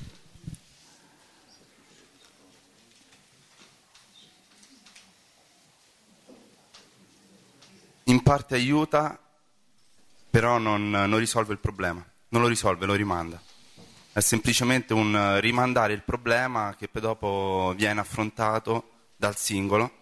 In 8.04 8.22
parte 8.22 8.54
aiuta, 8.54 9.20
però 10.30 10.56
non, 10.56 10.88
non 10.88 11.18
risolve 11.18 11.52
il 11.52 11.58
problema. 11.58 12.12
Non 12.34 12.42
lo 12.42 12.48
risolve, 12.48 12.84
lo 12.84 12.94
rimanda. 12.94 13.40
È 14.12 14.18
semplicemente 14.18 14.92
un 14.92 15.14
eh, 15.14 15.40
rimandare 15.40 15.92
il 15.92 16.02
problema 16.02 16.74
che 16.76 16.88
poi 16.88 17.00
dopo 17.00 17.74
viene 17.76 18.00
affrontato 18.00 18.90
dal 19.14 19.36
singolo 19.36 19.92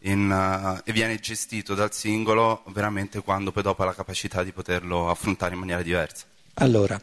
in, 0.00 0.28
eh, 0.28 0.82
e 0.84 0.92
viene 0.92 1.14
gestito 1.20 1.76
dal 1.76 1.94
singolo 1.94 2.64
veramente 2.72 3.20
quando 3.20 3.52
poi 3.52 3.62
dopo 3.62 3.82
ha 3.82 3.84
la 3.84 3.94
capacità 3.94 4.42
di 4.42 4.50
poterlo 4.50 5.10
affrontare 5.10 5.54
in 5.54 5.60
maniera 5.60 5.80
diversa. 5.82 6.24
Allora, 6.54 7.00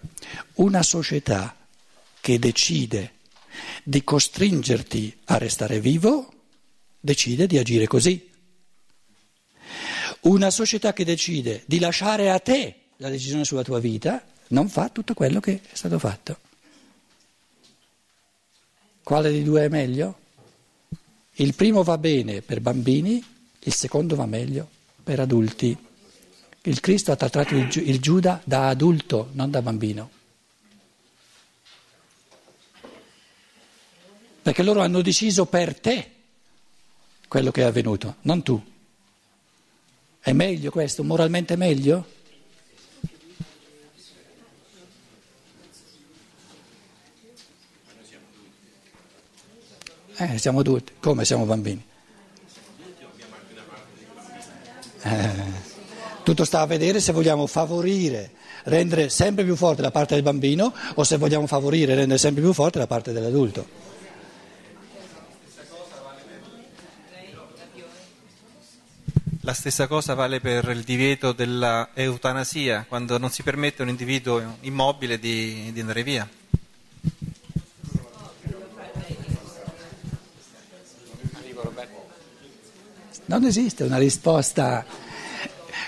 una 0.56 0.84
società 0.84 1.56
che 2.20 2.38
decide 2.38 3.13
di 3.86 4.04
costringerti 4.04 5.18
a 5.28 5.38
restare 5.38 5.80
vivo, 5.80 6.30
decide 7.00 7.48
di 7.48 7.58
agire 7.58 7.88
così. 7.88 8.30
Una 10.24 10.50
società 10.50 10.92
che 10.92 11.06
decide 11.06 11.63
di 11.68 11.80
lasciare 11.80 12.30
a 12.30 12.40
te 12.40 12.90
la 12.98 13.08
decisione 13.08 13.46
sulla 13.46 13.63
tua 13.63 13.80
vita, 13.80 14.25
non 14.53 14.69
fa 14.69 14.89
tutto 14.89 15.13
quello 15.13 15.39
che 15.39 15.62
è 15.62 15.75
stato 15.75 16.00
fatto. 16.00 16.38
Quale 19.03 19.29
dei 19.29 19.43
due 19.43 19.65
è 19.65 19.67
meglio? 19.67 20.19
Il 21.33 21.55
primo 21.55 21.83
va 21.83 21.98
bene 21.98 22.41
per 22.41 22.62
bambini, 22.62 23.24
il 23.60 23.74
secondo 23.74 24.15
va 24.15 24.25
meglio 24.25 24.69
per 25.03 25.19
adulti. 25.19 25.75
Il 26.62 26.79
Cristo 26.79 27.12
ha 27.12 27.15
trattato 27.15 27.55
il, 27.55 27.69
il 27.75 28.00
Giuda 28.00 28.41
da 28.45 28.69
adulto, 28.69 29.29
non 29.33 29.51
da 29.51 29.62
bambino. 29.62 30.10
Perché 34.41 34.63
loro 34.63 34.81
hanno 34.81 35.01
deciso 35.01 35.45
per 35.45 35.77
te 35.79 36.12
quello 37.27 37.51
che 37.51 37.62
è 37.62 37.65
avvenuto, 37.65 38.17
non 38.22 38.43
tu. 38.43 38.62
È 40.19 40.31
meglio 40.31 40.69
questo? 40.69 41.03
Moralmente 41.03 41.55
meglio? 41.55 42.22
Eh, 50.15 50.38
siamo 50.38 50.60
adulti. 50.60 50.93
Come 51.00 51.25
siamo 51.25 51.46
bambini? 51.46 51.84
Eh, 55.01 55.29
tutto 56.24 56.46
sta 56.46 56.62
a 56.62 56.65
vedere 56.65 57.01
se 57.01 57.12
vogliamo 57.12 57.46
favorire, 57.48 58.32
rendere 58.63 59.10
sempre 59.10 59.43
più 59.43 59.55
forte 59.55 59.82
la 59.82 59.91
parte 59.91 60.13
del 60.13 60.24
bambino 60.24 60.74
o 60.96 61.03
se 61.03 61.17
vogliamo 61.17 61.46
favorire, 61.48 61.96
rendere 61.96 62.17
sempre 62.17 62.41
più 62.41 62.53
forte 62.53 62.79
la 62.79 62.88
parte 62.88 63.12
dell'adulto. 63.12 63.82
La 69.41 69.53
stessa 69.53 69.88
cosa 69.88 70.13
vale 70.13 70.39
per 70.39 70.70
il 70.70 70.84
divieto 70.84 71.34
dell'eutanasia, 71.34 72.86
quando 72.88 73.17
non 73.17 73.29
si 73.29 73.43
permette 73.43 73.82
a 73.82 73.84
un 73.84 73.89
individuo 73.89 74.55
immobile 74.62 75.20
di, 75.20 75.70
di 75.74 75.82
andare 75.82 76.03
via. 76.03 76.25
Non 83.25 83.46
esiste 83.46 83.84
una 83.84 83.98
risposta. 83.98 84.86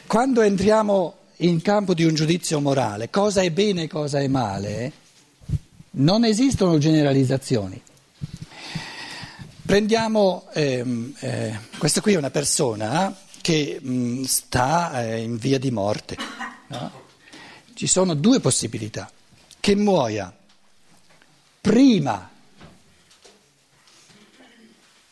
Quando 0.07 0.41
entriamo 0.41 1.15
in 1.37 1.61
campo 1.61 1.93
di 1.93 2.05
un 2.05 2.13
giudizio 2.13 2.61
morale, 2.61 3.09
cosa 3.09 3.41
è 3.41 3.51
bene 3.51 3.83
e 3.83 3.87
cosa 3.87 4.19
è 4.19 4.27
male, 4.27 4.91
non 5.91 6.23
esistono 6.23 6.77
generalizzazioni. 6.77 7.81
Prendiamo, 9.65 10.47
ehm, 10.53 11.13
eh, 11.19 11.59
questa 11.77 11.99
qui 11.99 12.13
è 12.13 12.17
una 12.17 12.29
persona 12.29 13.13
che 13.41 13.79
mh, 13.81 14.23
sta 14.23 15.03
eh, 15.03 15.21
in 15.21 15.37
via 15.37 15.59
di 15.59 15.71
morte. 15.71 16.15
No? 16.67 17.03
Ci 17.73 17.87
sono 17.87 18.13
due 18.13 18.39
possibilità, 18.39 19.11
che 19.59 19.75
muoia 19.75 20.33
prima 21.59 22.29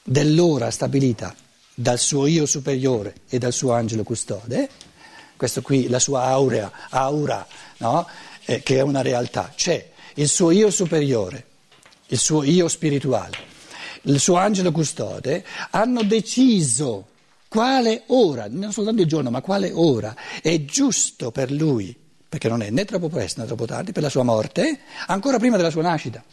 dell'ora 0.03 0.71
stabilita 0.71 1.35
dal 1.73 1.99
suo 1.99 2.27
io 2.27 2.45
superiore 2.45 3.15
e 3.29 3.37
dal 3.37 3.53
suo 3.53 3.73
angelo 3.73 4.03
custode, 4.03 4.69
questo 5.35 5.61
qui, 5.61 5.87
la 5.87 5.99
sua 5.99 6.23
aurea, 6.23 6.71
aura, 6.89 7.45
no? 7.77 8.07
eh, 8.45 8.61
che 8.61 8.77
è 8.77 8.81
una 8.81 9.01
realtà, 9.01 9.51
c'è 9.55 9.91
il 10.15 10.27
suo 10.27 10.51
io 10.51 10.69
superiore, 10.69 11.45
il 12.07 12.17
suo 12.17 12.43
io 12.43 12.67
spirituale, 12.67 13.37
il 14.03 14.19
suo 14.19 14.35
angelo 14.35 14.71
custode, 14.71 15.43
hanno 15.71 16.03
deciso 16.03 17.07
quale 17.47 18.03
ora, 18.07 18.47
non 18.49 18.71
soltanto 18.71 19.01
il 19.01 19.07
giorno, 19.07 19.29
ma 19.29 19.41
quale 19.41 19.71
ora 19.71 20.15
è 20.41 20.63
giusto 20.65 21.31
per 21.31 21.51
lui, 21.51 21.95
perché 22.27 22.47
non 22.49 22.61
è 22.61 22.69
né 22.69 22.85
troppo 22.85 23.09
presto 23.09 23.41
né 23.41 23.47
troppo 23.47 23.65
tardi, 23.65 23.91
per 23.91 24.03
la 24.03 24.09
sua 24.09 24.23
morte, 24.23 24.79
ancora 25.07 25.37
prima 25.37 25.57
della 25.57 25.69
sua 25.69 25.83
nascita. 25.83 26.23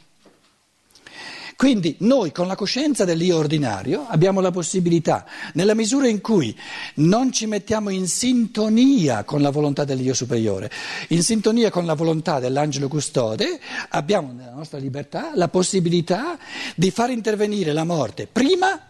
Quindi 1.61 1.95
noi 1.99 2.33
con 2.33 2.47
la 2.47 2.55
coscienza 2.55 3.05
dell'io 3.05 3.37
ordinario 3.37 4.07
abbiamo 4.09 4.41
la 4.41 4.51
possibilità, 4.51 5.27
nella 5.53 5.75
misura 5.75 6.09
in 6.09 6.23
cui 6.23 6.59
non 6.95 7.33
ci 7.33 7.45
mettiamo 7.45 7.91
in 7.91 8.09
sintonia 8.09 9.25
con 9.25 9.43
la 9.43 9.51
volontà 9.51 9.85
dell'io 9.85 10.15
superiore, 10.15 10.71
in 11.09 11.23
sintonia 11.23 11.69
con 11.69 11.85
la 11.85 11.93
volontà 11.93 12.41
dell'angelo 12.41 12.89
custode, 12.89 13.61
abbiamo 13.91 14.33
nella 14.33 14.55
nostra 14.55 14.79
libertà 14.79 15.33
la 15.35 15.49
possibilità 15.49 16.39
di 16.75 16.91
far 16.91 17.11
intervenire 17.11 17.75
la 17.75 17.85
morte 17.85 18.27
prima, 18.27 18.81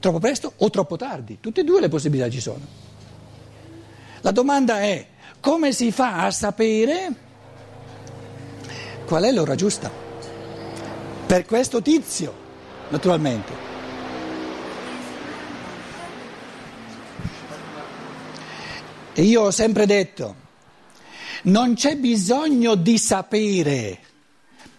troppo 0.00 0.18
presto 0.18 0.54
o 0.56 0.70
troppo 0.70 0.96
tardi. 0.96 1.36
Tutte 1.40 1.60
e 1.60 1.64
due 1.64 1.82
le 1.82 1.90
possibilità 1.90 2.30
ci 2.30 2.40
sono. 2.40 2.66
La 4.22 4.30
domanda 4.30 4.80
è 4.80 5.08
come 5.40 5.74
si 5.74 5.92
fa 5.92 6.24
a 6.24 6.30
sapere 6.30 7.14
qual 9.04 9.24
è 9.24 9.30
l'ora 9.30 9.54
giusta? 9.56 10.03
Per 11.26 11.44
questo 11.46 11.80
tizio, 11.80 12.34
naturalmente. 12.90 13.52
E 19.14 19.22
io 19.22 19.42
ho 19.42 19.50
sempre 19.50 19.86
detto, 19.86 20.34
non 21.44 21.74
c'è 21.74 21.96
bisogno 21.96 22.74
di 22.74 22.98
sapere 22.98 23.98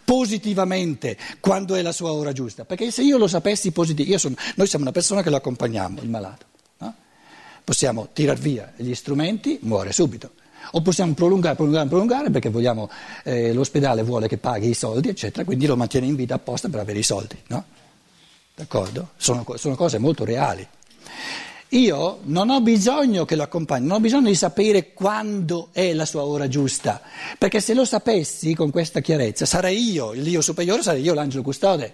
positivamente 0.03 1.17
quando 1.39 1.75
è 1.75 1.81
la 1.81 1.91
sua 1.91 2.11
ora 2.11 2.31
giusta, 2.31 2.65
perché 2.65 2.91
se 2.91 3.01
io 3.01 3.17
lo 3.17 3.27
sapessi 3.27 3.71
positivamente, 3.71 4.41
noi 4.55 4.67
siamo 4.67 4.83
una 4.83 4.93
persona 4.93 5.23
che 5.23 5.29
lo 5.29 5.37
accompagniamo, 5.37 6.01
il 6.01 6.09
malato, 6.09 6.45
no? 6.79 6.93
possiamo 7.63 8.09
tirar 8.13 8.37
via 8.37 8.71
gli 8.75 8.93
strumenti, 8.93 9.57
muore 9.61 9.91
subito. 9.91 10.31
O 10.75 10.81
possiamo 10.81 11.13
prolungare, 11.13 11.55
prolungare, 11.55 11.87
prolungare 11.87 12.29
perché 12.29 12.49
vogliamo, 12.49 12.89
eh, 13.23 13.53
l'ospedale 13.53 14.03
vuole 14.03 14.27
che 14.27 14.37
paghi 14.37 14.67
i 14.67 14.73
soldi, 14.73 15.07
eccetera, 15.07 15.45
quindi 15.45 15.67
lo 15.67 15.77
mantiene 15.77 16.05
in 16.05 16.15
vita 16.15 16.35
apposta 16.35 16.67
per 16.67 16.81
avere 16.81 16.99
i 16.99 17.03
soldi, 17.03 17.37
no? 17.47 17.63
D'accordo? 18.53 19.11
Sono, 19.15 19.45
sono 19.55 19.75
cose 19.75 19.99
molto 19.99 20.25
reali. 20.25 20.67
Io 21.69 22.19
non 22.23 22.49
ho 22.49 22.59
bisogno 22.59 23.23
che 23.23 23.37
lo 23.37 23.43
accompagni, 23.43 23.87
non 23.87 23.97
ho 23.97 23.99
bisogno 24.01 24.27
di 24.27 24.35
sapere 24.35 24.91
quando 24.91 25.69
è 25.71 25.93
la 25.93 26.05
sua 26.05 26.25
ora 26.25 26.49
giusta, 26.49 27.01
perché 27.37 27.61
se 27.61 27.73
lo 27.73 27.85
sapessi 27.85 28.53
con 28.53 28.69
questa 28.69 28.99
chiarezza 28.99 29.45
sarei 29.45 29.91
io, 29.91 30.11
il 30.11 30.23
Dio 30.23 30.41
superiore, 30.41 30.83
sarei 30.83 31.03
io 31.03 31.13
l'angelo 31.13 31.41
custode. 31.41 31.93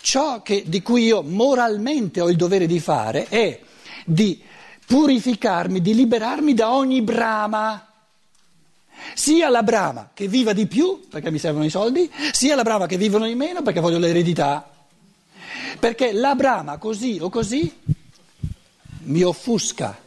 Ciò 0.00 0.40
che, 0.42 0.62
di 0.66 0.82
cui 0.82 1.06
io 1.06 1.22
moralmente 1.22 2.20
ho 2.20 2.30
il 2.30 2.36
dovere 2.36 2.66
di 2.66 2.78
fare 2.78 3.26
è 3.26 3.58
di 4.04 4.40
purificarmi, 4.86 5.80
di 5.80 5.94
liberarmi 5.94 6.54
da 6.54 6.72
ogni 6.72 7.02
brama. 7.02 7.84
Sia 9.14 9.48
la 9.48 9.62
brama 9.62 10.10
che 10.14 10.26
viva 10.28 10.52
di 10.52 10.66
più 10.66 11.06
perché 11.08 11.30
mi 11.30 11.38
servono 11.38 11.64
i 11.64 11.70
soldi, 11.70 12.10
sia 12.32 12.54
la 12.54 12.62
brama 12.62 12.86
che 12.86 12.96
vivono 12.96 13.26
di 13.26 13.34
meno 13.34 13.62
perché 13.62 13.80
voglio 13.80 13.98
l'eredità. 13.98 14.70
Perché 15.78 16.12
la 16.12 16.34
brama 16.34 16.78
così 16.78 17.18
o 17.20 17.28
così 17.28 17.70
mi 19.04 19.22
offusca 19.22 19.98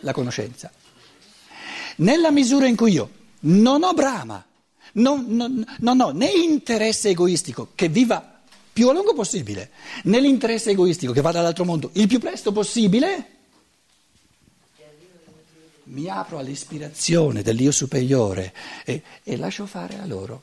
la 0.00 0.12
conoscenza. 0.12 0.70
Nella 1.96 2.30
misura 2.30 2.66
in 2.66 2.76
cui 2.76 2.92
io 2.92 3.10
non 3.40 3.82
ho 3.82 3.92
brama, 3.92 4.44
non, 4.92 5.26
non, 5.28 5.64
non 5.80 6.00
ho 6.00 6.10
né 6.10 6.30
interesse 6.30 7.10
egoistico 7.10 7.68
che 7.74 7.88
viva 7.88 8.36
più 8.72 8.88
a 8.88 8.92
lungo 8.92 9.12
possibile, 9.12 9.70
né 10.04 10.20
l'interesse 10.20 10.70
egoistico 10.70 11.12
che 11.12 11.20
vada 11.20 11.40
all'altro 11.40 11.64
mondo 11.64 11.90
il 11.94 12.06
più 12.06 12.20
presto 12.20 12.52
possibile, 12.52 13.37
mi 15.88 16.08
apro 16.08 16.38
all'ispirazione 16.38 17.42
dell'io 17.42 17.70
superiore 17.70 18.52
e, 18.84 19.02
e 19.22 19.36
lascio 19.36 19.66
fare 19.66 19.98
a 19.98 20.06
loro. 20.06 20.42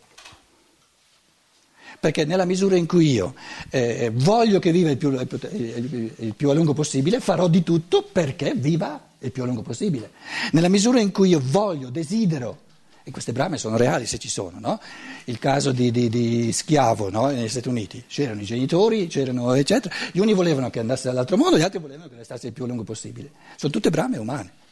Perché 2.00 2.26
nella 2.26 2.46
misura 2.46 2.76
in 2.76 2.86
cui 2.86 3.12
io 3.12 3.34
eh, 3.70 4.12
voglio 4.14 4.60
che 4.60 4.72
viva 4.72 4.92
il 4.92 4.98
più, 4.98 5.12
il 5.12 6.34
più, 6.36 6.50
a 6.50 6.54
lungo 6.54 6.74
possibile, 6.74 7.20
farò 7.20 7.48
di 7.48 7.64
tutto 7.64 8.04
perché 8.04 8.54
viva 8.56 9.02
il 9.20 9.32
più 9.32 9.44
a 9.44 9.46
lungo 9.46 9.62
possibile. 9.62 10.12
Nella 10.52 10.70
misura 10.70 11.00
in 11.00 11.12
cui 11.12 11.30
io 11.30 11.42
voglio, 11.44 11.90
desidero, 11.90 12.64
e 13.08 13.12
queste 13.12 13.32
brame 13.32 13.58
sono 13.58 13.78
reali 13.78 14.08
se 14.08 14.18
ci 14.18 14.30
sono, 14.30 14.58
no? 14.60 14.80
il 15.26 15.38
caso 15.40 15.72
di, 15.72 15.92
di, 15.92 16.10
di 16.10 16.52
Schiavo 16.52 17.10
no? 17.10 17.28
negli 17.28 17.48
Stati 17.48 17.70
Uniti, 17.70 18.04
c'erano 18.08 18.42
i 18.42 18.46
genitori, 18.46 19.08
c'erano 19.08 19.54
eccetera, 19.54 19.94
gli 20.12 20.20
uni 20.20 20.34
volevano 20.34 20.72
che 20.72 20.80
andasse 20.80 21.08
dall'altro 21.08 21.38
mondo, 21.38 21.58
gli 21.58 21.62
altri 21.62 21.80
volevano 21.80 22.10
che 22.10 22.16
restasse 22.16 22.48
il 22.48 22.54
più 22.54 22.64
a 22.64 22.68
lungo 22.68 22.84
possibile. 22.84 23.32
Sono 23.56 23.72
tutte 23.72 23.92
brame 23.92 24.18
umane. 24.18 24.64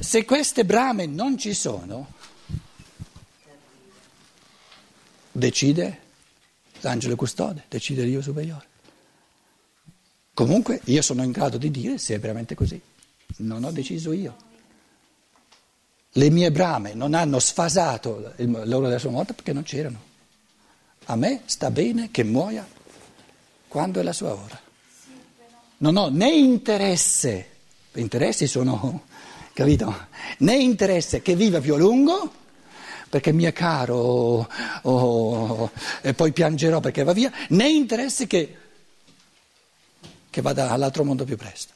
Se 0.00 0.24
queste 0.24 0.64
brame 0.64 1.06
non 1.06 1.36
ci 1.36 1.52
sono, 1.52 2.12
decide 5.30 6.00
l'angelo 6.80 7.16
custode, 7.16 7.64
decide 7.68 8.04
Dio 8.04 8.22
superiore. 8.22 8.66
Comunque 10.32 10.80
io 10.84 11.02
sono 11.02 11.22
in 11.22 11.30
grado 11.32 11.58
di 11.58 11.70
dire 11.70 11.98
se 11.98 12.14
è 12.14 12.18
veramente 12.18 12.54
così. 12.54 12.80
Non 13.36 13.64
ho 13.64 13.70
deciso 13.70 14.12
io. 14.12 14.36
Le 16.12 16.30
mie 16.30 16.50
brame 16.50 16.94
non 16.94 17.12
hanno 17.12 17.38
sfasato 17.38 18.34
l'ora 18.36 18.86
della 18.86 18.98
sua 18.98 19.10
morte 19.10 19.34
perché 19.34 19.52
non 19.52 19.64
c'erano. 19.64 20.12
A 21.06 21.16
me 21.16 21.42
sta 21.44 21.70
bene 21.70 22.10
che 22.10 22.24
muoia 22.24 22.66
quando 23.68 24.00
è 24.00 24.02
la 24.02 24.12
sua 24.12 24.32
ora. 24.32 24.60
Non 25.78 25.96
ho 25.96 26.08
né 26.08 26.30
interesse, 26.30 27.48
interessi 27.94 28.46
sono 28.46 29.02
capito? 29.54 30.08
Né 30.38 30.56
interesse 30.56 31.22
che 31.22 31.34
viva 31.34 31.60
più 31.60 31.74
a 31.74 31.78
lungo, 31.78 32.32
perché 33.08 33.32
mi 33.32 33.44
è 33.44 33.52
caro, 33.52 33.96
oh, 33.96 34.48
oh, 34.82 35.70
e 36.02 36.12
poi 36.12 36.32
piangerò 36.32 36.80
perché 36.80 37.04
va 37.04 37.12
via, 37.12 37.32
né 37.50 37.68
interesse 37.68 38.26
che, 38.26 38.56
che 40.28 40.40
vada 40.42 40.70
all'altro 40.70 41.04
mondo 41.04 41.24
più 41.24 41.36
presto. 41.36 41.72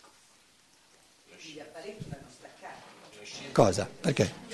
Cosa? 3.53 3.89
Perché? 4.01 4.48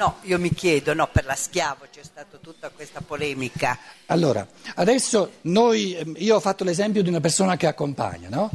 No, 0.00 0.16
io 0.22 0.38
mi 0.38 0.54
chiedo, 0.54 0.94
no, 0.94 1.10
per 1.12 1.26
la 1.26 1.34
schiavo 1.34 1.84
c'è 1.92 2.02
stata 2.02 2.38
tutta 2.40 2.70
questa 2.70 3.02
polemica. 3.02 3.78
Allora, 4.06 4.48
adesso 4.76 5.32
noi, 5.42 5.94
ehm, 5.94 6.14
io 6.16 6.36
ho 6.36 6.40
fatto 6.40 6.64
l'esempio 6.64 7.02
di 7.02 7.10
una 7.10 7.20
persona 7.20 7.58
che 7.58 7.66
accompagna, 7.66 8.30
no? 8.30 8.50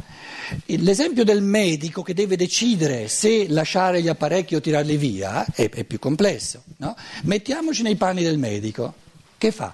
L'esempio 0.65 1.23
del 1.23 1.43
medico 1.43 2.01
che 2.01 2.15
deve 2.15 2.35
decidere 2.35 3.07
se 3.09 3.47
lasciare 3.47 4.01
gli 4.01 4.07
apparecchi 4.07 4.55
o 4.55 4.59
tirarli 4.59 4.97
via 4.97 5.45
è, 5.53 5.69
è 5.69 5.83
più 5.83 5.99
complesso, 5.99 6.63
no? 6.77 6.95
Mettiamoci 7.25 7.83
nei 7.83 7.95
panni 7.95 8.23
del 8.23 8.39
medico, 8.39 8.95
che 9.37 9.51
fa? 9.51 9.71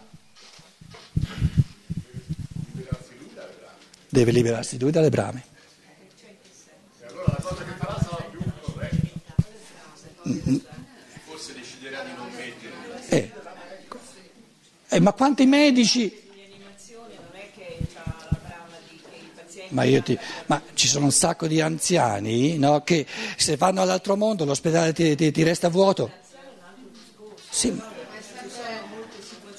Deve 4.09 4.31
liberarsi 4.31 4.77
lui 4.77 4.91
dalle 4.91 5.09
brame. 5.09 5.45
E 6.99 7.05
allora 7.07 7.27
la 7.27 7.41
cosa 7.41 7.63
che 7.63 7.71
farà 7.77 7.97
sarà 7.97 8.25
più 8.29 8.41
corretta. 8.59 10.80
Eh, 14.93 14.99
ma 14.99 15.13
quanti 15.13 15.45
medici... 15.45 16.19
Ma, 19.69 19.83
ti, 19.83 20.19
ma, 20.47 20.61
ci 20.73 20.89
sono 20.89 21.05
un 21.05 21.13
sacco 21.13 21.47
di 21.47 21.61
anziani 21.61 22.57
no, 22.57 22.81
che 22.81 23.05
se 23.37 23.55
vanno 23.55 23.81
all'altro 23.81 24.17
mondo 24.17 24.43
l'ospedale 24.43 24.91
ti, 24.91 25.15
ti, 25.15 25.31
ti 25.31 25.43
resta 25.43 25.69
vuoto. 25.69 26.11
Sì. 27.49 27.79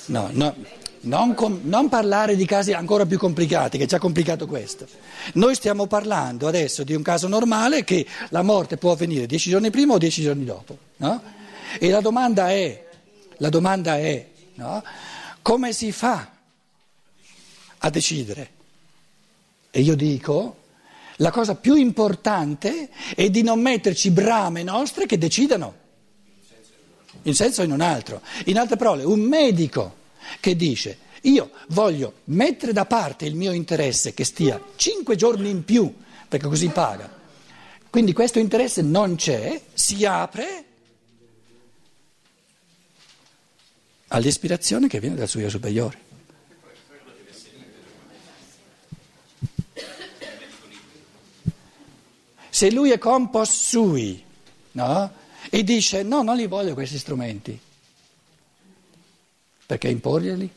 No, 0.07 0.29
no, 0.33 0.55
Non, 1.01 1.33
com- 1.33 1.61
non, 1.63 1.89
parlare 1.89 2.37
di 2.37 2.45
casi 2.45 2.75
ancora 2.75 3.07
più 3.07 3.17
complicati, 3.17 3.79
che 3.79 3.85
è 3.85 3.87
già 3.87 3.99
complicato 3.99 4.47
questo. 4.47 4.87
Noi 5.35 5.55
stiamo 5.55 5.87
parlando 5.87 6.47
adesso 6.47 6.85
di 6.85 6.95
un 6.95 7.01
caso 7.01 7.27
normale 7.27 7.85
che 7.85 8.07
la 8.29 8.43
morte 8.43 8.77
può 8.77 8.93
avvenire 8.93 9.25
dieci 9.25 9.49
giorni 9.49 9.71
prima 9.71 9.95
o 9.95 9.99
dieci 9.99 10.21
giorni 10.21 10.45
dopo. 10.45 10.77
No? 10.99 11.23
E 11.79 11.89
la 11.89 12.03
domanda 12.03 12.51
è, 12.51 12.87
la 13.39 13.49
domanda 13.49 13.97
è 13.97 14.29
no? 14.57 14.83
Come 15.43 15.73
si 15.73 15.93
fa 15.93 16.31
a 17.79 17.91
decidere? 17.91 18.51
E 19.71 19.81
io 19.81 19.95
dico, 19.97 20.57
la 21.17 21.31
cosa 21.31 21.55
più 21.55 21.75
importante 21.75 22.89
è 23.15 23.29
di 23.29 23.43
non 23.43 23.61
metterci 23.61 24.11
brame 24.11 24.63
nostre 24.63 25.07
che 25.07 25.19
decidano, 25.19 25.75
in 27.23 27.35
senso 27.35 27.63
o 27.63 27.65
in 27.65 27.73
un 27.73 27.81
altro. 27.81 28.23
In 28.47 28.59
altre 28.59 28.77
parole, 28.77 29.05
un 29.05 29.21
medico 29.21 30.01
che 30.41 30.57
dice 30.57 30.99
io 31.23 31.51
voglio 31.69 32.15
mettere 32.25 32.73
da 32.73 32.85
parte 32.85 33.27
il 33.27 33.37
mio 33.37 33.53
interesse 33.53 34.13
che 34.13 34.25
stia 34.25 34.61
cinque 34.77 35.15
giorni 35.15 35.51
in 35.51 35.65
più, 35.65 35.93
perché 36.29 36.49
così 36.49 36.69
paga. 36.69 37.21
Quindi 37.91 38.13
questo 38.13 38.39
interesse 38.39 38.83
non 38.83 39.17
c'è, 39.17 39.61
si 39.73 40.05
apre 40.05 40.65
all'ispirazione 44.15 44.89
che 44.89 45.01
viene 45.01 45.17
dal 45.17 45.29
suo 45.29 45.41
io 45.41 45.51
superiore. 45.51 46.11
Se 52.49 52.71
lui 52.71 52.91
è 52.91 52.99
compost 52.99 53.53
sui, 53.53 54.23
no? 54.73 55.13
E 55.51 55.65
dice 55.65 56.03
no, 56.03 56.23
non 56.23 56.37
li 56.37 56.47
voglio 56.47 56.75
questi 56.75 56.99
strumenti. 56.99 57.59
Perché 59.67 59.89
imporglieli? 59.89 60.53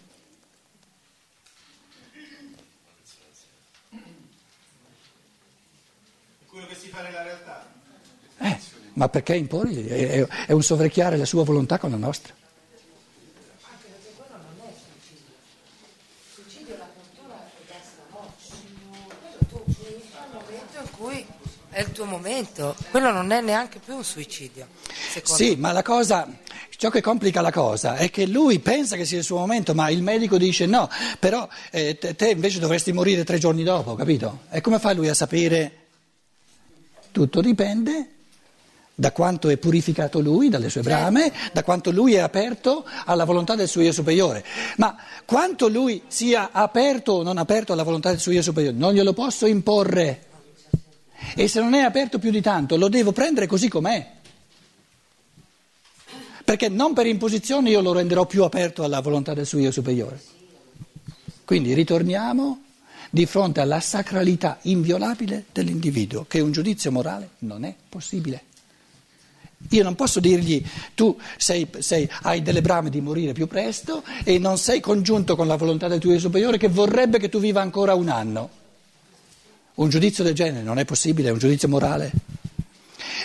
Quello 6.47 6.67
che 6.67 6.75
si 6.75 6.89
fa 6.89 7.01
nella 7.01 7.23
realtà. 7.23 7.73
Eh, 8.39 8.59
ma 8.93 9.09
perché 9.09 9.35
imporglieli? 9.35 9.87
È, 9.87 10.27
è 10.47 10.51
un 10.51 10.63
sovracchiare 10.63 11.17
la 11.17 11.25
sua 11.25 11.43
volontà 11.43 11.77
con 11.77 11.91
la 11.91 11.97
nostra. 11.97 12.33
Anche 13.67 13.87
perché 13.87 14.11
quello 14.15 14.37
non 14.37 14.55
è 14.67 14.73
suicidio. 14.85 15.33
Suicidio 16.33 16.75
è 16.75 16.77
la 16.77 16.89
cultura 16.93 17.47
è 17.47 17.63
darsi 17.67 17.95
la 17.97 18.05
morte. 18.11 18.43
Tu 19.49 19.63
finisci 19.65 20.11
il 20.11 20.29
momento 20.31 20.79
in 20.81 20.91
cui 20.91 21.25
è 21.69 21.79
il 21.81 21.84
tuo 21.95 22.05
momento. 22.05 22.75
Quello 22.91 23.11
non 23.11 23.31
è 23.31 23.41
neanche 23.41 23.79
più 23.83 23.95
un 23.95 24.03
suicidio. 24.03 24.67
Sì, 25.23 25.51
me. 25.51 25.55
ma 25.55 25.71
la 25.71 25.81
cosa, 25.81 26.27
ciò 26.77 26.89
che 26.89 27.01
complica 27.01 27.41
la 27.41 27.51
cosa 27.51 27.95
è 27.95 28.11
che 28.11 28.27
lui 28.27 28.59
pensa 28.59 28.95
che 28.95 29.05
sia 29.05 29.17
il 29.17 29.23
suo 29.23 29.39
momento, 29.39 29.73
ma 29.73 29.89
il 29.89 30.03
medico 30.03 30.37
dice 30.37 30.65
no, 30.65 30.89
però 31.19 31.47
eh, 31.71 31.97
te 31.97 32.29
invece 32.29 32.59
dovresti 32.59 32.91
morire 32.91 33.23
tre 33.23 33.39
giorni 33.39 33.63
dopo, 33.63 33.95
capito? 33.95 34.41
E 34.51 34.61
come 34.61 34.77
fa 34.77 34.93
lui 34.93 35.07
a 35.07 35.13
sapere? 35.13 35.71
Tutto 37.11 37.39
dipende 37.39 38.09
da 38.95 39.11
quanto 39.11 39.49
è 39.49 39.57
purificato 39.57 40.19
lui 40.19 40.49
dalle 40.49 40.69
sue 40.69 40.81
brame, 40.81 41.31
da 41.51 41.63
quanto 41.63 41.91
lui 41.91 42.13
è 42.13 42.19
aperto 42.19 42.85
alla 43.05 43.25
volontà 43.25 43.55
del 43.55 43.67
suo 43.67 43.81
io 43.81 43.91
superiore. 43.91 44.43
Ma 44.77 44.95
quanto 45.25 45.67
lui 45.67 46.03
sia 46.07 46.49
aperto 46.51 47.13
o 47.13 47.23
non 47.23 47.37
aperto 47.37 47.73
alla 47.73 47.83
volontà 47.83 48.09
del 48.09 48.19
suo 48.19 48.31
io 48.31 48.41
superiore, 48.41 48.75
non 48.77 48.93
glielo 48.93 49.13
posso 49.13 49.45
imporre. 49.45 50.33
E 51.35 51.47
se 51.47 51.59
non 51.59 51.73
è 51.73 51.81
aperto 51.81 52.19
più 52.19 52.31
di 52.31 52.41
tanto, 52.41 52.77
lo 52.77 52.89
devo 52.89 53.11
prendere 53.11 53.47
così 53.47 53.67
com'è. 53.67 54.13
Perché 56.43 56.69
non 56.69 56.93
per 56.93 57.07
imposizione 57.07 57.69
io 57.69 57.81
lo 57.81 57.93
renderò 57.93 58.25
più 58.25 58.43
aperto 58.43 58.83
alla 58.83 59.01
volontà 59.01 59.33
del 59.33 59.45
suo 59.45 59.59
io 59.59 59.71
superiore. 59.71 60.21
Quindi 61.43 61.73
ritorniamo 61.73 62.61
di 63.09 63.25
fronte 63.25 63.61
alla 63.61 63.79
sacralità 63.79 64.59
inviolabile 64.63 65.45
dell'individuo, 65.51 66.25
che 66.27 66.39
un 66.39 66.51
giudizio 66.51 66.91
morale 66.91 67.29
non 67.39 67.63
è 67.63 67.73
possibile. 67.89 68.43
Io 69.69 69.83
non 69.83 69.95
posso 69.95 70.19
dirgli 70.19 70.63
tu 70.93 71.17
sei, 71.37 71.67
sei, 71.79 72.07
hai 72.23 72.41
delle 72.41 72.61
brame 72.61 72.89
di 72.89 73.01
morire 73.01 73.33
più 73.33 73.47
presto 73.47 74.03
e 74.23 74.37
non 74.37 74.57
sei 74.57 74.79
congiunto 74.79 75.35
con 75.35 75.47
la 75.47 75.55
volontà 75.55 75.87
del 75.87 75.99
tuo 75.99 76.11
io 76.11 76.19
superiore 76.19 76.57
che 76.57 76.67
vorrebbe 76.67 77.17
che 77.17 77.29
tu 77.29 77.39
viva 77.39 77.61
ancora 77.61 77.95
un 77.95 78.09
anno. 78.09 78.63
Un 79.75 79.89
giudizio 79.89 80.23
del 80.23 80.33
genere 80.33 80.63
non 80.63 80.79
è 80.79 80.85
possibile, 80.85 81.29
è 81.29 81.31
un 81.31 81.37
giudizio 81.37 81.67
morale. 81.67 82.11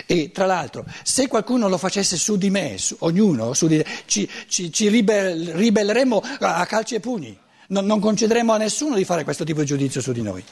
E 0.06 0.30
tra 0.32 0.46
l'altro, 0.46 0.84
se 1.02 1.28
qualcuno 1.28 1.68
lo 1.68 1.78
facesse 1.78 2.16
su 2.16 2.36
di 2.36 2.50
me, 2.50 2.76
su, 2.78 2.96
ognuno, 3.00 3.52
su 3.52 3.66
di, 3.66 3.84
ci, 4.06 4.28
ci, 4.48 4.72
ci 4.72 4.88
ribel, 4.88 5.52
ribelleremmo 5.52 6.22
a 6.40 6.66
calci 6.66 6.96
e 6.96 7.00
pugni. 7.00 7.38
Non, 7.68 7.86
non, 7.86 8.00
concederemo 8.00 8.52
a 8.52 8.56
nessuno 8.56 8.96
di 8.96 9.04
fare 9.04 9.22
questo 9.22 9.44
tipo 9.44 9.60
di 9.60 9.66
giudizio 9.66 10.00
su 10.00 10.10
di 10.10 10.22
noi. 10.22 10.44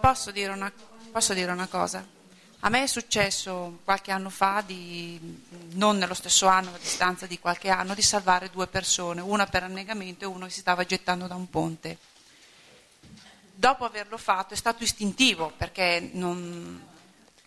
Posso 0.00 0.30
dire 0.30 0.52
una, 0.52 0.70
posso 1.10 1.32
dire 1.32 1.50
una 1.50 1.66
cosa? 1.66 2.06
A 2.62 2.68
me 2.68 2.82
è 2.82 2.86
successo 2.86 3.78
qualche 3.84 4.10
anno 4.10 4.28
fa, 4.28 4.62
di, 4.66 5.18
non 5.72 5.96
nello 5.96 6.12
stesso 6.12 6.46
anno, 6.46 6.74
a 6.74 6.78
distanza 6.78 7.24
di 7.24 7.38
qualche 7.38 7.70
anno, 7.70 7.94
di 7.94 8.02
salvare 8.02 8.50
due 8.52 8.66
persone, 8.66 9.22
una 9.22 9.46
per 9.46 9.62
annegamento 9.62 10.24
e 10.24 10.26
uno 10.26 10.44
che 10.44 10.52
si 10.52 10.60
stava 10.60 10.84
gettando 10.84 11.26
da 11.26 11.34
un 11.34 11.48
ponte. 11.48 11.96
Dopo 13.60 13.84
averlo 13.84 14.16
fatto 14.16 14.54
è 14.54 14.56
stato 14.56 14.82
istintivo 14.84 15.52
perché 15.54 16.08
non, 16.14 16.80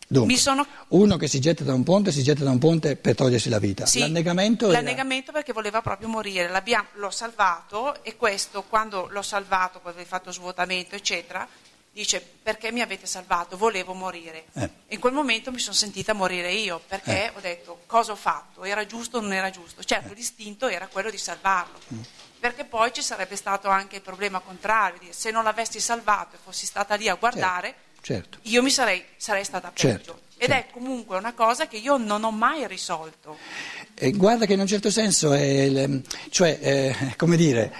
Dunque, 0.08 0.38
sono... 0.38 0.64
uno 0.90 1.18
che 1.18 1.28
si 1.28 1.42
getta 1.42 1.64
da 1.64 1.74
un 1.74 1.82
ponte 1.82 2.12
si 2.12 2.22
getta 2.22 2.44
da 2.44 2.52
un 2.52 2.60
ponte 2.60 2.96
per 2.96 3.16
togliersi 3.16 3.50
la 3.50 3.58
vita. 3.58 3.88
Sì, 3.88 3.98
l'annegamento, 3.98 4.70
l'annegamento 4.70 5.32
era... 5.32 5.40
perché 5.40 5.54
voleva 5.54 5.82
proprio 5.82 6.08
morire. 6.08 6.52
l'ho 6.94 7.10
salvato 7.10 8.04
e 8.04 8.16
questo, 8.16 8.62
quando 8.62 9.08
l'ho 9.10 9.24
salvato, 9.24 9.80
poi 9.80 9.94
avevo 9.94 10.08
fatto 10.08 10.32
svuotamento, 10.32 10.94
eccetera, 10.94 11.48
dice 11.92 12.24
perché 12.44 12.72
mi 12.72 12.82
avete 12.82 13.08
salvato? 13.08 13.58
Volevo 13.58 13.96
morire. 13.96 14.46
Eh. 14.54 14.70
In 14.90 15.00
quel 15.00 15.14
momento 15.14 15.52
mi 15.52 15.58
sono 15.58 15.74
sentita 15.74 16.14
morire 16.14 16.52
io 16.54 16.80
perché 16.88 17.26
eh. 17.26 17.32
ho 17.36 17.40
detto 17.40 17.80
cosa 17.88 18.12
ho 18.12 18.16
fatto? 18.16 18.64
Era 18.64 18.86
giusto 18.86 19.18
o 19.18 19.22
non 19.22 19.34
era 19.34 19.50
giusto? 19.50 19.84
Certo, 19.84 20.12
eh. 20.12 20.16
l'istinto 20.16 20.68
era 20.68 20.86
quello 20.86 21.10
di 21.10 21.18
salvarlo. 21.18 21.80
Mm. 21.92 22.02
Perché 22.44 22.66
poi 22.66 22.92
ci 22.92 23.02
sarebbe 23.02 23.38
stato 23.38 23.70
anche 23.70 23.96
il 23.96 24.02
problema 24.02 24.40
contrario, 24.40 25.14
se 25.14 25.32
non 25.32 25.46
l'avessi 25.46 25.80
salvato 25.80 26.36
e 26.36 26.40
fossi 26.44 26.66
stata 26.66 26.96
lì 26.96 27.08
a 27.08 27.16
guardare... 27.16 27.68
Certo 27.68 27.92
certo. 28.04 28.40
io 28.44 28.62
mi 28.62 28.70
sarei, 28.70 29.02
sarei 29.16 29.46
stata 29.46 29.70
peggio. 29.70 29.88
Certo, 29.88 30.20
Ed 30.38 30.50
certo. 30.50 30.70
è 30.70 30.72
comunque 30.72 31.18
una 31.18 31.34
cosa 31.34 31.68
che 31.68 31.78
io 31.78 31.98
non 31.98 32.24
ho 32.26 32.32
mai 32.32 32.68
risolto. 32.68 33.38
E 33.96 34.12
guarda 34.12 34.46
che 34.46 34.54
in 34.54 34.60
un 34.60 34.68
certo 34.68 34.92
senso 34.92 35.32
è, 35.32 35.90
cioè, 36.30 36.60
è, 36.60 37.16
come 37.16 37.38
dire, 37.38 37.74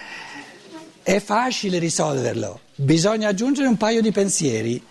è 1.02 1.20
facile 1.20 1.78
risolverlo, 1.78 2.60
bisogna 2.74 3.28
aggiungere 3.28 3.68
un 3.68 3.76
paio 3.76 4.00
di 4.00 4.10
pensieri. 4.10 4.82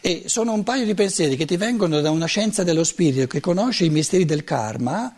E 0.00 0.24
sono 0.26 0.52
un 0.52 0.62
paio 0.62 0.84
di 0.84 0.94
pensieri 0.94 1.36
che 1.36 1.44
ti 1.44 1.56
vengono 1.56 2.00
da 2.00 2.10
una 2.10 2.26
scienza 2.26 2.62
dello 2.62 2.84
spirito 2.84 3.26
che 3.26 3.40
conosce 3.40 3.84
i 3.84 3.90
misteri 3.90 4.24
del 4.24 4.44
karma 4.44 5.14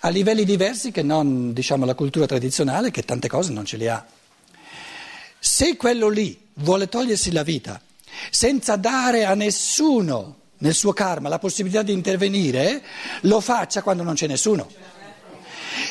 a 0.00 0.08
livelli 0.08 0.44
diversi 0.44 0.90
che 0.90 1.02
non 1.02 1.52
diciamo, 1.52 1.84
la 1.84 1.94
cultura 1.94 2.26
tradizionale 2.26 2.90
che 2.90 3.02
tante 3.02 3.28
cose 3.28 3.52
non 3.52 3.64
ce 3.64 3.76
le 3.76 3.90
ha. 3.90 4.06
Se 5.38 5.76
quello 5.76 6.08
lì 6.08 6.38
vuole 6.54 6.88
togliersi 6.88 7.30
la 7.32 7.42
vita 7.42 7.80
senza 8.30 8.76
dare 8.76 9.24
a 9.24 9.34
nessuno 9.34 10.36
nel 10.58 10.74
suo 10.74 10.92
karma 10.92 11.28
la 11.28 11.38
possibilità 11.38 11.82
di 11.82 11.92
intervenire, 11.92 12.82
lo 13.22 13.40
faccia 13.40 13.82
quando 13.82 14.02
non 14.02 14.14
c'è 14.14 14.26
nessuno. 14.26 14.70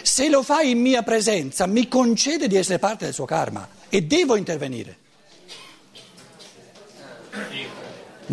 Se 0.02 0.30
lo 0.30 0.42
fa 0.42 0.62
in 0.62 0.80
mia 0.80 1.04
presenza, 1.04 1.66
mi 1.68 1.88
concede 1.88 2.48
di 2.48 2.56
essere 2.56 2.80
parte 2.80 3.06
del 3.06 3.14
suo 3.14 3.26
karma 3.26 3.68
e 3.90 4.04
devo 4.04 4.36
intervenire. 4.36 4.98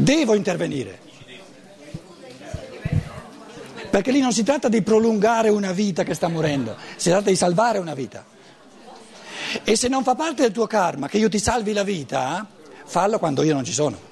Devo 0.01 0.35
intervenire. 0.35 0.99
Perché 3.91 4.13
lì 4.13 4.21
non 4.21 4.33
si 4.33 4.43
tratta 4.43 4.69
di 4.69 4.83
prolungare 4.83 5.51
una 5.51 5.73
vita 5.73 6.05
che 6.05 6.15
sta 6.15 6.29
morendo, 6.29 6.77
si 6.97 7.11
tratta 7.11 7.29
di 7.29 7.37
salvare 7.37 7.79
una 7.79 7.93
vita. 7.93 8.25
E 9.63 9.77
se 9.77 9.89
non 9.89 10.03
fa 10.03 10.15
parte 10.15 10.43
del 10.43 10.53
tuo 10.53 10.67
karma 10.67 11.07
che 11.07 11.19
io 11.19 11.29
ti 11.29 11.39
salvi 11.39 11.73
la 11.73 11.83
vita, 11.83 12.47
fallo 12.85 13.19
quando 13.19 13.43
io 13.43 13.53
non 13.53 13.65
ci 13.65 13.73
sono. 13.73 14.09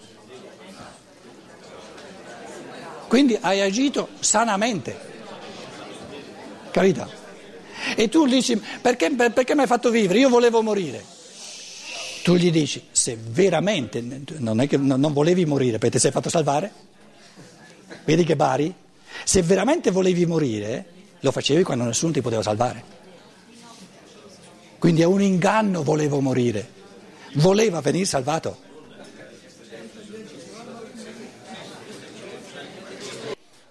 Quindi 3.06 3.38
hai 3.40 3.62
agito 3.62 4.08
sanamente, 4.18 4.98
capito? 6.70 7.10
E 7.96 8.08
tu 8.08 8.26
dici 8.26 8.60
perché, 8.82 9.10
perché 9.10 9.54
mi 9.54 9.62
hai 9.62 9.66
fatto 9.66 9.88
vivere? 9.88 10.18
Io 10.18 10.28
volevo 10.28 10.60
morire. 10.60 11.02
Tu 12.22 12.34
gli 12.34 12.50
dici 12.50 12.84
se 13.08 13.16
veramente 13.16 14.04
non, 14.36 14.66
che, 14.68 14.76
non 14.76 15.12
volevi 15.14 15.46
morire 15.46 15.78
perché 15.78 15.96
ti 15.96 15.98
sei 15.98 16.10
fatto 16.10 16.28
salvare? 16.28 16.70
Vedi 18.04 18.22
che 18.22 18.36
bari? 18.36 18.74
Se 19.24 19.40
veramente 19.40 19.90
volevi 19.90 20.26
morire 20.26 20.84
lo 21.20 21.32
facevi 21.32 21.62
quando 21.62 21.84
nessuno 21.84 22.12
ti 22.12 22.20
poteva 22.20 22.42
salvare. 22.42 22.96
Quindi 24.78 25.00
è 25.00 25.06
un 25.06 25.22
inganno 25.22 25.82
volevo 25.82 26.20
morire, 26.20 26.68
voleva 27.36 27.80
venire 27.80 28.04
salvato. 28.04 28.66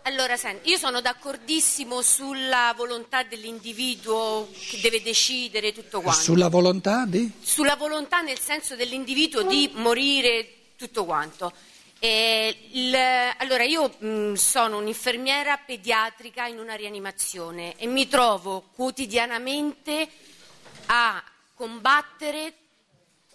Allora, 0.08 0.38
senti, 0.38 0.70
io 0.70 0.78
sono 0.78 1.02
d'accordissimo 1.02 2.02
sulla 2.02 2.74
volontà 2.78 3.24
dell'individuo 3.24 4.48
che 4.70 4.80
deve 4.80 5.02
decidere 5.02 5.74
tutto 5.74 6.00
quanto. 6.00 6.22
Sulla 6.22 6.48
volontà 6.48 7.06
di? 7.06 7.30
Sulla 7.41 7.76
volontà 7.76 8.22
nel 8.22 8.39
senso 8.39 8.78
dell'individuo 8.78 9.41
di 9.41 9.70
morire 9.74 10.76
tutto 10.78 11.04
quanto. 11.04 11.52
Il, 12.00 12.96
allora, 13.38 13.63
io 13.65 13.93
mh, 13.98 14.36
sono 14.36 14.78
un'infermiera 14.78 15.58
pediatrica 15.58 16.46
in 16.46 16.60
una 16.60 16.76
rianimazione 16.76 17.76
e 17.76 17.86
mi 17.86 18.08
trovo 18.08 18.70
quotidianamente 18.76 20.08
a 20.86 21.22
combattere 21.54 22.54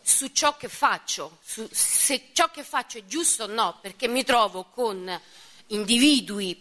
su 0.00 0.28
ciò 0.28 0.56
che 0.56 0.70
faccio, 0.70 1.36
su, 1.44 1.68
se 1.70 2.30
ciò 2.32 2.50
che 2.50 2.62
faccio 2.62 2.96
è 2.96 3.04
giusto 3.04 3.44
o 3.44 3.46
no, 3.46 3.76
perché 3.82 4.08
mi 4.08 4.24
trovo 4.24 4.64
con 4.72 5.20
individui, 5.72 6.60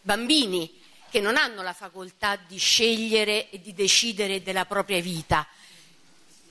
bambini, 0.00 0.80
che 1.10 1.20
non 1.20 1.36
hanno 1.36 1.62
la 1.62 1.74
facoltà 1.74 2.36
di 2.36 2.56
scegliere 2.56 3.50
e 3.50 3.60
di 3.60 3.74
decidere 3.74 4.42
della 4.42 4.64
propria 4.64 5.00
vita. 5.00 5.46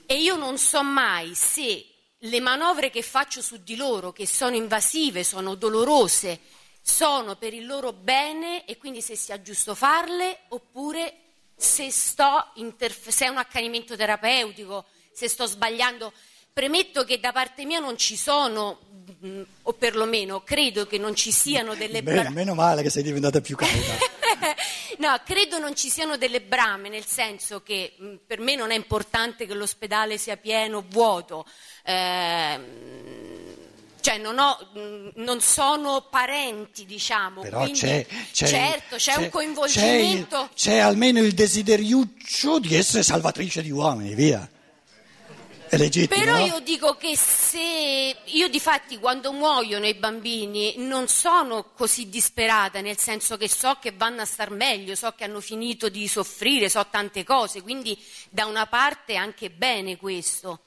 E 0.06 0.20
io 0.20 0.36
non 0.36 0.56
so 0.58 0.82
mai 0.84 1.34
se 1.34 1.86
le 2.18 2.40
manovre 2.40 2.90
che 2.90 3.02
faccio 3.02 3.42
su 3.42 3.62
di 3.62 3.74
loro, 3.74 4.12
che 4.12 4.26
sono 4.26 4.54
invasive, 4.54 5.24
sono 5.24 5.56
dolorose, 5.56 6.38
sono 6.80 7.36
per 7.36 7.54
il 7.54 7.66
loro 7.66 7.92
bene 7.92 8.64
e 8.64 8.76
quindi 8.76 9.00
se 9.00 9.16
sia 9.16 9.42
giusto 9.42 9.74
farle 9.74 10.42
oppure 10.48 11.14
se, 11.56 11.92
interf- 12.54 13.08
se 13.08 13.24
è 13.24 13.28
un 13.28 13.38
accanimento 13.38 13.96
terapeutico, 13.96 14.84
se 15.12 15.28
sto 15.28 15.46
sbagliando. 15.46 16.12
Premetto 16.52 17.04
che 17.04 17.18
da 17.18 17.32
parte 17.32 17.64
mia 17.64 17.78
non 17.78 17.96
ci 17.96 18.16
sono, 18.16 18.78
o 19.62 19.72
perlomeno 19.72 20.42
credo 20.42 20.86
che 20.86 20.98
non 20.98 21.14
ci 21.14 21.32
siano 21.32 21.74
delle... 21.74 22.02
Bene, 22.02 22.30
meno 22.30 22.54
male 22.54 22.82
che 22.82 22.90
sei 22.90 23.02
diventata 23.02 23.40
più 23.40 23.56
calda. 23.56 23.96
no, 24.98 25.20
credo 25.24 25.58
non 25.58 25.74
ci 25.74 25.88
siano 25.88 26.16
delle 26.16 26.40
brame, 26.40 26.88
nel 26.88 27.06
senso 27.06 27.62
che 27.62 27.94
mh, 27.96 28.14
per 28.26 28.40
me 28.40 28.54
non 28.54 28.70
è 28.70 28.74
importante 28.74 29.46
che 29.46 29.54
l'ospedale 29.54 30.18
sia 30.18 30.36
pieno 30.36 30.78
o 30.78 30.84
vuoto. 30.88 31.46
Eh, 31.84 32.60
cioè 34.02 34.18
non, 34.18 34.38
ho, 34.38 34.58
non, 35.14 35.40
sono 35.40 36.08
parenti, 36.10 36.84
diciamo. 36.84 37.40
Però 37.40 37.60
quindi, 37.60 37.78
c'è, 37.78 38.04
c'è, 38.32 38.46
certo, 38.46 38.96
c'è, 38.96 39.12
c'è 39.14 39.16
un 39.22 39.28
coinvolgimento. 39.28 40.48
C'è, 40.54 40.70
c'è, 40.70 40.78
almeno 40.78 41.20
il 41.20 41.32
desideriuccio 41.32 42.58
di 42.58 42.74
essere 42.74 43.04
salvatrice 43.04 43.62
di 43.62 43.70
uomini, 43.70 44.14
via. 44.14 44.46
È 45.72 45.78
legittimo. 45.78 46.22
Però 46.22 46.36
io 46.36 46.60
dico 46.60 46.96
che 46.96 47.16
se 47.16 48.14
io 48.22 48.48
di 48.48 48.60
fatti 48.60 48.98
quando 48.98 49.32
muoiono 49.32 49.86
i 49.86 49.94
bambini 49.94 50.74
non 50.76 51.08
sono 51.08 51.70
così 51.74 52.10
disperata, 52.10 52.82
nel 52.82 52.98
senso 52.98 53.38
che 53.38 53.48
so 53.48 53.78
che 53.80 53.90
vanno 53.90 54.20
a 54.20 54.26
star 54.26 54.50
meglio, 54.50 54.94
so 54.94 55.14
che 55.16 55.24
hanno 55.24 55.40
finito 55.40 55.88
di 55.88 56.06
soffrire, 56.08 56.68
so 56.68 56.86
tante 56.90 57.24
cose, 57.24 57.62
quindi 57.62 57.98
da 58.28 58.44
una 58.44 58.66
parte 58.66 59.16
anche 59.16 59.48
bene 59.48 59.96
questo. 59.96 60.60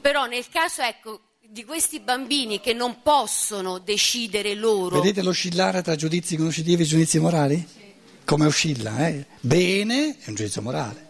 Però 0.00 0.24
nel 0.24 0.48
caso, 0.48 0.80
ecco, 0.80 1.20
di 1.46 1.62
questi 1.66 2.00
bambini 2.00 2.60
che 2.60 2.72
non 2.72 3.02
possono 3.02 3.76
decidere 3.80 4.54
loro. 4.54 4.98
Vedete 4.98 5.20
l'oscillare 5.20 5.82
tra 5.82 5.94
giudizi 5.94 6.36
conoscitivi 6.36 6.84
e 6.84 6.86
giudizi 6.86 7.18
morali? 7.18 7.56
Sì. 7.70 7.84
Come 8.24 8.46
oscilla, 8.46 9.08
eh? 9.08 9.26
Bene 9.40 10.16
è 10.20 10.28
un 10.28 10.36
giudizio 10.36 10.62
morale. 10.62 11.07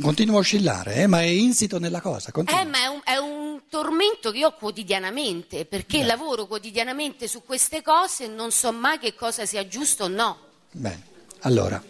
Continua 0.00 0.36
a 0.36 0.38
oscillare, 0.38 0.94
eh? 0.96 1.06
ma 1.06 1.20
è 1.20 1.26
insito 1.26 1.78
nella 1.78 2.00
cosa. 2.00 2.30
Eh, 2.32 2.64
ma 2.64 2.78
è 2.82 2.86
un, 2.86 3.00
è 3.04 3.16
un, 3.16 3.60
tormento 3.68 4.32
che 4.32 4.38
io 4.38 4.48
ho 4.48 4.54
quotidianamente, 4.56 5.64
perché 5.64 5.98
Beh. 5.98 6.06
lavoro 6.06 6.46
quotidianamente 6.46 7.28
su 7.28 7.42
queste 7.44 7.82
cose 7.82 8.24
e 8.24 8.28
non 8.28 8.50
so 8.50 8.72
mai 8.72 8.98
che 8.98 9.14
cosa 9.14 9.46
sia 9.46 9.66
giusto 9.68 10.04
o 10.04 10.08
no. 10.08 10.38
Bene, 10.72 11.02
allora, 11.40 11.82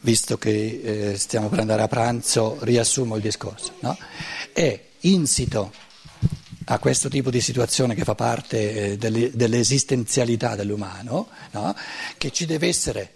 visto 0.00 0.38
che 0.38 1.10
eh, 1.12 1.18
stiamo 1.18 1.48
per 1.48 1.60
andare 1.60 1.82
a 1.82 1.88
pranzo, 1.88 2.58
riassumo 2.60 3.16
il 3.16 3.22
discorso. 3.22 3.72
No? 3.80 3.96
È 4.52 4.84
insito 5.00 5.72
a 6.66 6.78
questo 6.78 7.08
tipo 7.08 7.30
di 7.30 7.40
situazione 7.40 7.94
che 7.94 8.04
fa 8.04 8.14
parte 8.14 8.92
eh, 8.92 8.96
delle, 8.96 9.30
dell'esistenzialità 9.34 10.54
dell'umano, 10.54 11.28
no? 11.52 11.74
che 12.16 12.30
ci 12.30 12.46
deve 12.46 12.68
essere 12.68 13.14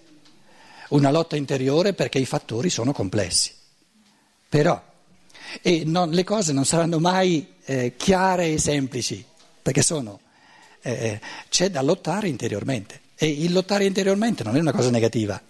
una 0.88 1.10
lotta 1.10 1.37
interiore 1.37 1.92
perché 1.92 2.18
i 2.18 2.26
fattori 2.26 2.70
sono 2.70 2.92
complessi. 2.92 3.62
Però 4.54 4.80
e 5.62 5.82
non, 5.84 6.10
le 6.10 6.22
cose 6.22 6.52
non 6.52 6.64
saranno 6.64 7.00
mai 7.00 7.54
eh, 7.64 7.94
chiare 7.96 8.52
e 8.52 8.60
semplici, 8.60 9.24
perché 9.60 9.82
sono, 9.82 10.20
eh, 10.80 10.92
eh, 10.92 11.20
c'è 11.48 11.70
da 11.72 11.82
lottare 11.82 12.28
interiormente 12.28 13.00
e 13.16 13.26
il 13.26 13.52
lottare 13.52 13.84
interiormente 13.84 14.44
non 14.44 14.54
è 14.54 14.60
una 14.60 14.70
cosa 14.70 14.90
negativa, 14.90 15.42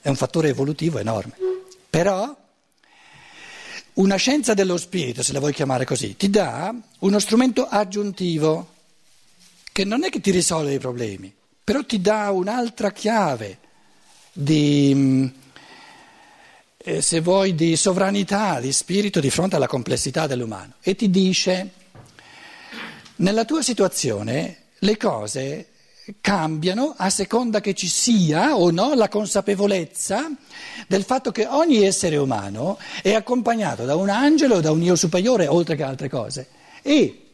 è 0.00 0.08
un 0.08 0.16
fattore 0.16 0.48
evolutivo 0.48 0.98
enorme. 0.98 1.34
Però 1.90 2.34
una 3.92 4.16
scienza 4.16 4.54
dello 4.54 4.78
spirito, 4.78 5.22
se 5.22 5.34
la 5.34 5.38
vuoi 5.38 5.52
chiamare 5.52 5.84
così, 5.84 6.16
ti 6.16 6.30
dà 6.30 6.74
uno 7.00 7.18
strumento 7.18 7.66
aggiuntivo 7.68 8.68
che 9.70 9.84
non 9.84 10.02
è 10.02 10.08
che 10.08 10.22
ti 10.22 10.30
risolve 10.30 10.72
i 10.72 10.78
problemi, 10.78 11.30
però 11.62 11.84
ti 11.84 12.00
dà 12.00 12.30
un'altra 12.30 12.90
chiave 12.90 13.58
di, 14.32 14.92
mm, 14.94 15.26
eh, 16.82 17.02
se 17.02 17.20
vuoi, 17.20 17.54
di 17.54 17.76
sovranità, 17.76 18.58
di 18.58 18.72
spirito 18.72 19.20
di 19.20 19.28
fronte 19.28 19.56
alla 19.56 19.66
complessità 19.66 20.26
dell'umano 20.26 20.74
e 20.80 20.94
ti 20.94 21.10
dice, 21.10 21.70
nella 23.16 23.44
tua 23.44 23.62
situazione 23.62 24.56
le 24.78 24.96
cose 24.96 25.66
cambiano 26.22 26.94
a 26.96 27.10
seconda 27.10 27.60
che 27.60 27.74
ci 27.74 27.86
sia 27.86 28.56
o 28.56 28.70
no 28.70 28.94
la 28.94 29.08
consapevolezza 29.08 30.30
del 30.88 31.04
fatto 31.04 31.30
che 31.30 31.46
ogni 31.46 31.84
essere 31.84 32.16
umano 32.16 32.78
è 33.02 33.12
accompagnato 33.12 33.84
da 33.84 33.94
un 33.94 34.08
angelo 34.08 34.56
o 34.56 34.60
da 34.60 34.70
un 34.70 34.82
io 34.82 34.96
superiore, 34.96 35.46
oltre 35.46 35.76
che 35.76 35.82
altre 35.82 36.08
cose. 36.08 36.48
E 36.82 37.26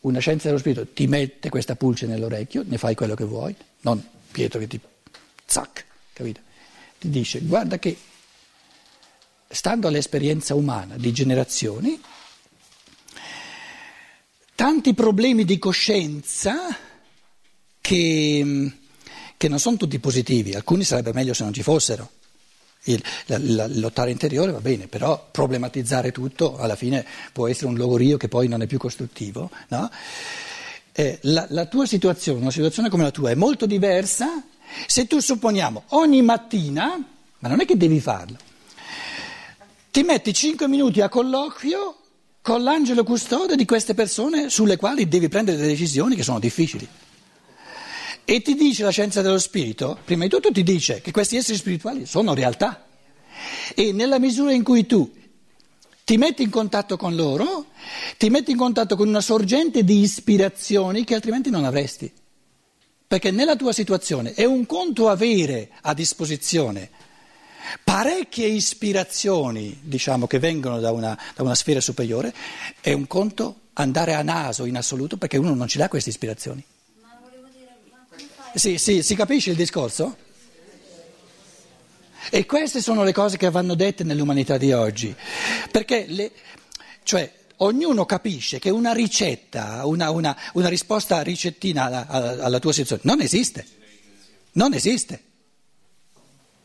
una 0.00 0.18
scienza 0.18 0.48
dello 0.48 0.58
spirito 0.58 0.86
ti 0.92 1.06
mette 1.06 1.48
questa 1.48 1.76
pulce 1.76 2.06
nell'orecchio, 2.06 2.62
ne 2.66 2.76
fai 2.76 2.94
quello 2.94 3.14
che 3.14 3.24
vuoi, 3.24 3.56
non 3.80 4.04
Pietro 4.30 4.58
che 4.58 4.66
ti 4.66 4.80
zac, 5.46 5.84
capito? 6.12 6.40
Ti 7.02 7.10
dice 7.10 7.40
guarda 7.40 7.80
che 7.80 7.96
stando 9.48 9.88
all'esperienza 9.88 10.54
umana 10.54 10.96
di 10.96 11.10
generazioni, 11.10 12.00
tanti 14.54 14.94
problemi 14.94 15.44
di 15.44 15.58
coscienza 15.58 16.54
che, 17.80 18.72
che 19.36 19.48
non 19.48 19.58
sono 19.58 19.76
tutti 19.78 19.98
positivi, 19.98 20.54
alcuni 20.54 20.84
sarebbe 20.84 21.12
meglio 21.12 21.34
se 21.34 21.42
non 21.42 21.52
ci 21.52 21.64
fossero. 21.64 22.08
Il, 22.84 23.02
la, 23.26 23.38
la, 23.40 23.66
lottare 23.66 24.12
interiore 24.12 24.52
va 24.52 24.60
bene, 24.60 24.86
però 24.86 25.28
problematizzare 25.28 26.12
tutto 26.12 26.56
alla 26.56 26.76
fine 26.76 27.04
può 27.32 27.48
essere 27.48 27.66
un 27.66 27.74
logorio 27.74 28.16
che 28.16 28.28
poi 28.28 28.46
non 28.46 28.62
è 28.62 28.66
più 28.68 28.78
costruttivo. 28.78 29.50
No? 29.70 29.90
Eh, 30.92 31.18
la, 31.22 31.46
la 31.50 31.66
tua 31.66 31.84
situazione, 31.84 32.38
una 32.38 32.52
situazione 32.52 32.88
come 32.88 33.02
la 33.02 33.10
tua, 33.10 33.30
è 33.30 33.34
molto 33.34 33.66
diversa 33.66 34.44
se 34.86 35.06
tu 35.06 35.20
supponiamo 35.20 35.84
ogni 35.88 36.22
mattina, 36.22 37.02
ma 37.38 37.48
non 37.48 37.60
è 37.60 37.64
che 37.64 37.76
devi 37.76 38.00
farlo, 38.00 38.36
ti 39.90 40.02
metti 40.02 40.32
5 40.32 40.68
minuti 40.68 41.00
a 41.00 41.08
colloquio 41.08 41.96
con 42.40 42.62
l'angelo 42.62 43.04
custode 43.04 43.56
di 43.56 43.64
queste 43.64 43.94
persone 43.94 44.50
sulle 44.50 44.76
quali 44.76 45.06
devi 45.06 45.28
prendere 45.28 45.56
delle 45.56 45.68
decisioni 45.68 46.16
che 46.16 46.22
sono 46.22 46.38
difficili. 46.38 46.86
E 48.24 48.40
ti 48.40 48.54
dice 48.54 48.84
la 48.84 48.90
scienza 48.90 49.20
dello 49.20 49.38
spirito, 49.38 49.98
prima 50.04 50.24
di 50.24 50.30
tutto 50.30 50.50
ti 50.50 50.62
dice 50.62 51.00
che 51.00 51.10
questi 51.10 51.36
esseri 51.36 51.58
spirituali 51.58 52.06
sono 52.06 52.34
realtà. 52.34 52.86
E 53.74 53.92
nella 53.92 54.18
misura 54.18 54.52
in 54.52 54.62
cui 54.62 54.86
tu 54.86 55.10
ti 56.04 56.16
metti 56.16 56.42
in 56.42 56.50
contatto 56.50 56.96
con 56.96 57.14
loro, 57.14 57.66
ti 58.18 58.28
metti 58.30 58.52
in 58.52 58.56
contatto 58.56 58.96
con 58.96 59.08
una 59.08 59.20
sorgente 59.20 59.84
di 59.84 60.00
ispirazioni 60.00 61.04
che 61.04 61.14
altrimenti 61.14 61.50
non 61.50 61.64
avresti. 61.64 62.10
Perché 63.12 63.30
nella 63.30 63.56
tua 63.56 63.74
situazione 63.74 64.32
è 64.32 64.44
un 64.44 64.64
conto 64.64 65.10
avere 65.10 65.68
a 65.82 65.92
disposizione 65.92 66.88
parecchie 67.84 68.46
ispirazioni, 68.46 69.80
diciamo, 69.82 70.26
che 70.26 70.38
vengono 70.38 70.80
da 70.80 70.92
una, 70.92 71.20
da 71.34 71.42
una 71.42 71.54
sfera 71.54 71.82
superiore, 71.82 72.32
è 72.80 72.94
un 72.94 73.06
conto 73.06 73.64
andare 73.74 74.14
a 74.14 74.22
naso 74.22 74.64
in 74.64 74.78
assoluto 74.78 75.18
perché 75.18 75.36
uno 75.36 75.52
non 75.52 75.68
ci 75.68 75.76
dà 75.76 75.90
queste 75.90 76.08
ispirazioni. 76.08 76.64
Ma 77.02 77.20
volevo 77.22 77.48
dire, 77.54 77.74
ma 77.90 77.98
come? 78.08 78.50
Sì, 78.54 78.78
sì, 78.78 79.02
si 79.02 79.14
capisce 79.14 79.50
il 79.50 79.56
discorso? 79.56 80.16
E 82.30 82.46
queste 82.46 82.80
sono 82.80 83.04
le 83.04 83.12
cose 83.12 83.36
che 83.36 83.50
vanno 83.50 83.74
dette 83.74 84.04
nell'umanità 84.04 84.56
di 84.56 84.72
oggi, 84.72 85.14
perché 85.70 86.06
le, 86.08 86.32
cioè, 87.02 87.30
ognuno 87.64 88.04
capisce 88.04 88.58
che 88.58 88.70
una 88.70 88.92
ricetta, 88.92 89.84
una, 89.86 90.10
una, 90.10 90.36
una 90.54 90.68
risposta 90.68 91.20
ricettina 91.22 91.84
alla, 91.84 92.06
alla, 92.06 92.58
tua 92.58 92.72
situazione 92.72 93.02
non 93.04 93.24
esiste, 93.24 93.66
non 94.52 94.74
esiste. 94.74 95.22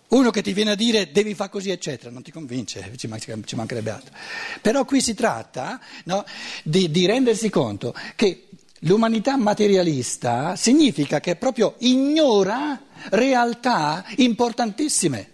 Uno 0.09 0.31
che 0.31 0.41
ti 0.41 0.53
viene 0.53 0.71
a 0.71 0.75
dire 0.75 1.11
devi 1.11 1.33
fare 1.33 1.49
così, 1.49 1.69
eccetera, 1.69 2.09
non 2.11 2.21
ti 2.21 2.31
convince, 2.31 2.93
ci, 2.95 3.07
mancherebbe 3.07 3.89
altro. 3.89 4.13
Però 4.61 4.85
qui 4.85 5.01
si 5.01 5.13
tratta 5.13 5.81
no, 6.05 6.23
di, 6.63 6.89
di 6.89 7.05
rendersi 7.05 7.49
conto 7.49 7.93
che 8.15 8.47
L'umanità 8.81 9.37
materialista 9.37 10.55
significa 10.55 11.19
che 11.19 11.35
proprio 11.35 11.75
ignora 11.79 12.79
realtà 13.09 14.05
importantissime 14.17 15.31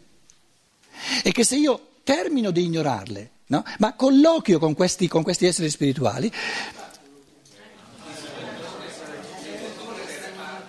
e 1.22 1.32
che 1.34 1.44
se 1.44 1.58
io 1.58 1.96
termino 2.04 2.52
di 2.52 2.64
ignorarle, 2.64 3.32
no? 3.54 3.64
ma 3.78 3.94
colloquio 3.94 4.58
con 4.58 4.74
questi, 4.74 5.08
con 5.08 5.22
questi 5.22 5.46
esseri 5.46 5.70
spirituali, 5.70 6.32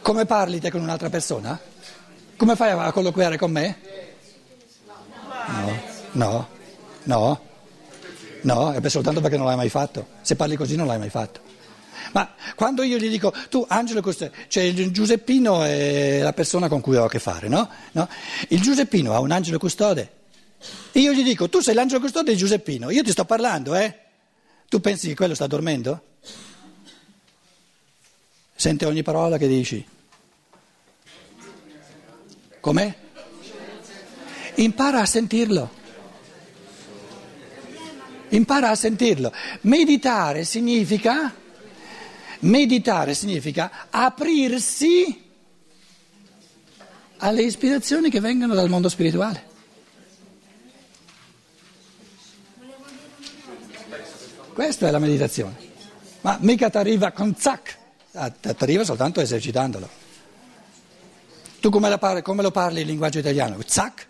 come 0.02 0.26
parli 0.26 0.60
te 0.60 0.70
con 0.70 0.82
un'altra 0.82 1.08
persona? 1.08 1.58
Come 2.36 2.56
fai 2.56 2.72
a 2.72 2.92
colloquiare 2.92 3.38
con 3.38 3.50
me? 3.50 3.78
No, 5.46 5.80
no, 6.12 6.48
no, 7.04 7.40
no, 8.42 8.72
è 8.72 8.88
soltanto 8.88 9.20
perché 9.22 9.38
non 9.38 9.46
l'hai 9.46 9.56
mai 9.56 9.70
fatto. 9.70 10.08
Se 10.20 10.36
parli 10.36 10.56
così 10.56 10.76
non 10.76 10.86
l'hai 10.86 10.98
mai 10.98 11.10
fatto. 11.10 11.40
Ma 12.12 12.34
quando 12.54 12.82
io 12.82 12.98
gli 12.98 13.08
dico, 13.08 13.32
tu 13.48 13.64
Angelo 13.66 14.02
cioè 14.48 14.72
Giuseppino 14.90 15.64
è 15.64 16.20
la 16.20 16.32
persona 16.34 16.68
con 16.68 16.80
cui 16.80 16.96
ho 16.96 17.04
a 17.04 17.08
che 17.08 17.18
fare, 17.18 17.48
no? 17.48 17.68
no? 17.92 18.08
Il 18.48 18.60
Giuseppino 18.60 19.14
ha 19.14 19.20
un 19.20 19.30
angelo 19.30 19.58
custode. 19.58 20.22
Io 20.92 21.12
gli 21.12 21.22
dico, 21.22 21.48
tu 21.48 21.60
sei 21.60 21.74
l'angelo 21.74 22.00
custode 22.00 22.32
di 22.32 22.36
Giuseppino, 22.36 22.90
io 22.90 23.02
ti 23.02 23.10
sto 23.10 23.24
parlando, 23.24 23.74
eh? 23.74 23.98
Tu 24.68 24.80
pensi 24.80 25.08
che 25.08 25.14
quello 25.14 25.34
sta 25.34 25.46
dormendo? 25.46 26.02
Sente 28.54 28.84
ogni 28.86 29.02
parola 29.02 29.36
che 29.36 29.48
dici. 29.48 29.84
Com'è? 32.60 32.94
Impara 34.54 35.00
a 35.00 35.06
sentirlo. 35.06 35.70
Impara 38.28 38.70
a 38.70 38.74
sentirlo. 38.74 39.32
Meditare 39.62 40.44
significa, 40.44 41.34
meditare 42.40 43.14
significa 43.14 43.88
aprirsi 43.90 45.22
alle 47.18 47.42
ispirazioni 47.42 48.10
che 48.10 48.20
vengono 48.20 48.54
dal 48.54 48.68
mondo 48.68 48.88
spirituale. 48.88 49.52
Questa 54.64 54.88
è 54.88 54.90
la 54.90 54.98
meditazione. 54.98 55.54
Ma 56.22 56.38
mica 56.40 56.70
ti 56.70 56.78
arriva 56.78 57.12
con 57.12 57.34
zac, 57.36 57.76
ah, 58.12 58.30
ti 58.30 58.48
arriva 58.48 58.82
soltanto 58.82 59.20
esercitandolo. 59.20 59.86
Tu 61.60 61.68
come, 61.68 61.98
parli, 61.98 62.22
come 62.22 62.40
lo 62.40 62.50
parli 62.50 62.80
il 62.80 62.86
linguaggio 62.86 63.18
italiano? 63.18 63.58
Zac? 63.66 64.06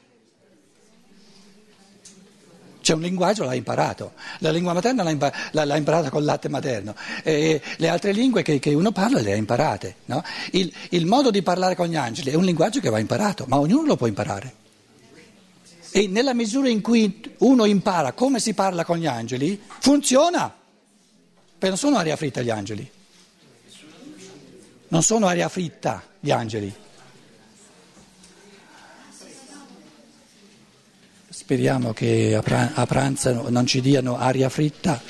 C'è 2.81 2.95
un 2.95 3.01
linguaggio, 3.01 3.43
l'hai 3.43 3.57
imparato, 3.57 4.13
la 4.39 4.53
lingua 4.53 4.73
materna 4.75 5.03
l'ha, 5.03 5.11
impar- 5.11 5.35
l'ha 5.51 5.77
imparata 5.77 6.09
col 6.09 6.23
latte 6.23 6.49
materno, 6.49 6.95
e 7.25 7.61
le 7.79 7.89
altre 7.89 8.13
lingue 8.13 8.43
che, 8.43 8.61
che 8.61 8.75
uno 8.75 8.93
parla 8.93 9.21
le 9.21 9.33
ha 9.33 9.37
imparate. 9.37 9.97
No? 10.05 10.23
Il, 10.53 10.73
il 10.91 11.05
modo 11.05 11.33
di 11.33 11.43
parlare 11.43 11.75
con 11.75 11.89
gli 11.89 11.97
angeli 11.97 12.31
è 12.31 12.35
un 12.35 12.45
linguaggio 12.45 12.79
che 12.79 12.91
va 12.91 13.01
imparato, 13.01 13.45
ma 13.49 13.59
ognuno 13.59 13.89
lo 13.89 13.97
può 13.97 14.07
imparare. 14.07 14.63
E 15.97 16.09
nella 16.09 16.35
misura 16.35 16.69
in 16.69 16.81
cui 16.81 17.23
uno 17.39 17.67
impara 17.67 18.15
come 18.15 18.41
si 18.41 18.53
parla 18.53 18.85
con 18.85 18.99
gli 18.99 19.07
angeli, 19.07 19.63
funziona. 19.79 20.53
Perché 20.53 21.69
non 21.69 21.77
sono 21.77 21.99
aria 21.99 22.17
fritta 22.17 22.43
gli 22.43 22.51
angeli. 22.51 22.91
Non 24.89 25.05
sono 25.05 25.29
aria 25.29 25.49
fritta 25.49 26.03
gli 26.19 26.33
angeli. 26.33 26.75
Speriamo 31.29 31.93
che 31.93 32.35
a 32.35 32.87
pranzo 32.87 33.49
non 33.49 33.65
ci 33.65 33.81
diano 33.81 34.19
aria 34.19 34.49
fritta. 34.49 35.01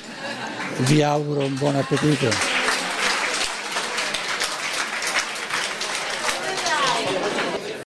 Vi 0.81 1.01
auguro 1.01 1.45
un 1.45 1.55
buon 1.55 1.77
appetito. 1.77 2.54